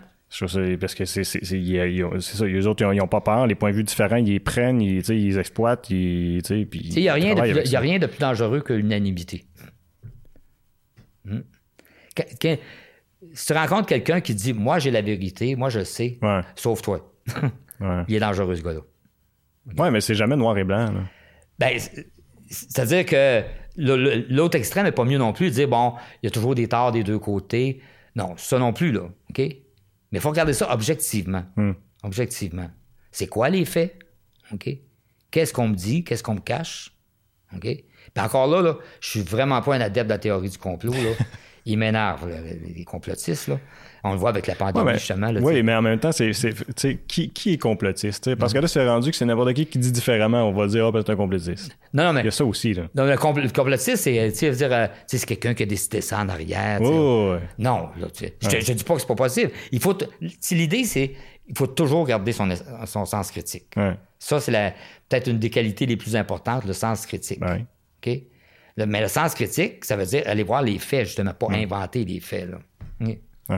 [0.80, 4.16] parce que c'est ça, les autres, ils n'ont pas peur, les points de vue différents,
[4.16, 8.20] ils les prennent, ils, ils exploitent, Il n'y a, rien de a rien de plus
[8.20, 9.44] dangereux que l'unanimité.
[11.24, 11.40] Hmm?
[13.32, 16.18] Si tu rencontres quelqu'un qui dit Moi, j'ai la vérité, moi, je sais,
[16.54, 17.12] sauf toi.
[18.08, 18.80] Il est dangereux, ce gars-là.
[19.76, 20.92] Oui, mais c'est jamais noir et blanc.
[21.58, 21.78] Ben,
[22.48, 23.42] c'est-à-dire que
[23.76, 26.68] l'autre extrême n'est pas mieux non plus de dire Bon, il y a toujours des
[26.68, 27.80] torts des deux côtés.
[28.16, 29.02] Non, ça non plus, là.
[29.30, 29.38] OK?
[29.38, 31.44] Mais il faut regarder ça objectivement.
[31.56, 31.72] Hmm.
[32.02, 32.70] Objectivement.
[33.12, 33.98] C'est quoi les faits?
[34.52, 34.70] OK?
[35.30, 36.04] Qu'est-ce qu'on me dit?
[36.04, 36.96] Qu'est-ce qu'on me cache?
[37.54, 37.62] OK?
[37.62, 40.92] Puis encore là, là je suis vraiment pas un adepte de la théorie du complot.
[40.92, 41.10] Là.
[41.66, 42.28] Ils m'énervent,
[42.76, 43.48] les complotistes.
[43.48, 43.58] Là.
[44.04, 45.30] On le voit avec la pandémie, justement.
[45.40, 46.32] oui, mais en même temps, c'est,
[47.06, 48.34] qui, qui, est complotiste?
[48.36, 50.44] Parce que là, c'est rendu que c'est n'importe qui qui dit différemment.
[50.48, 51.76] On va dire, oh, c'est un complotiste.
[51.92, 52.20] Non, non, mais.
[52.20, 52.74] Il y a ça aussi.
[52.74, 52.84] Là.
[52.94, 56.80] Non, le, complotiste, c'est, dire, euh, c'est quelqu'un qui a décidé ça en arrière.
[56.82, 59.50] Oh, Non, je, ne dis pas que c'est pas possible.
[59.72, 59.96] Il faut
[60.50, 61.14] l'idée, c'est
[61.48, 62.48] il faut toujours garder son,
[62.84, 63.74] son sens critique.
[64.18, 64.74] Ça, c'est
[65.08, 67.40] peut-être une des qualités les plus importantes, le sens critique.
[67.42, 68.20] OK?
[68.86, 72.20] Mais le sens critique, ça veut dire aller voir les faits, justement, pas inventer les
[72.20, 72.50] faits.
[72.50, 72.58] Là.
[73.00, 73.18] Ouais,
[73.48, 73.52] il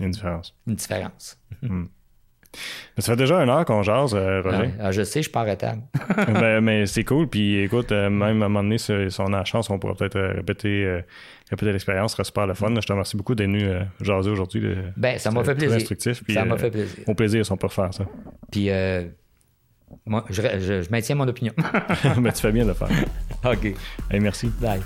[0.00, 0.54] y a une différence.
[0.66, 1.38] Une différence.
[1.62, 1.86] Hmm.
[2.98, 4.70] Ça fait déjà une heure qu'on jase, euh, Roger.
[4.80, 5.82] Ah, je sais, je pars à table.
[6.16, 7.28] ben, mais c'est cool.
[7.28, 9.94] Puis écoute, euh, même à un moment donné, si, on a la chance, on pourra
[9.94, 11.02] peut-être euh, répéter,
[11.50, 12.12] répéter l'expérience.
[12.12, 12.72] Ce serait super le fun.
[12.74, 13.68] Je te remercie beaucoup d'être venu
[14.00, 14.74] jaser aujourd'hui.
[14.96, 15.76] Ben, ça m'a fait plaisir.
[15.76, 17.04] Instructif, ça m'a fait plaisir.
[17.06, 18.06] Mon plaisir, si on peut refaire ça.
[18.50, 18.70] Puis
[20.06, 21.52] moi, je, je, maintiens mon opinion.
[22.20, 22.88] Mais tu fais bien de le faire.
[23.44, 23.74] OK.
[24.12, 24.48] merci.
[24.60, 24.80] Bye.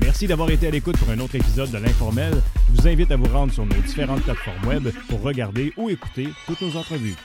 [0.00, 2.34] Merci d'avoir été à l'écoute pour un autre épisode de l'Informel.
[2.68, 6.28] Je vous invite à vous rendre sur nos différentes plateformes web pour regarder ou écouter
[6.46, 7.16] toutes nos entrevues.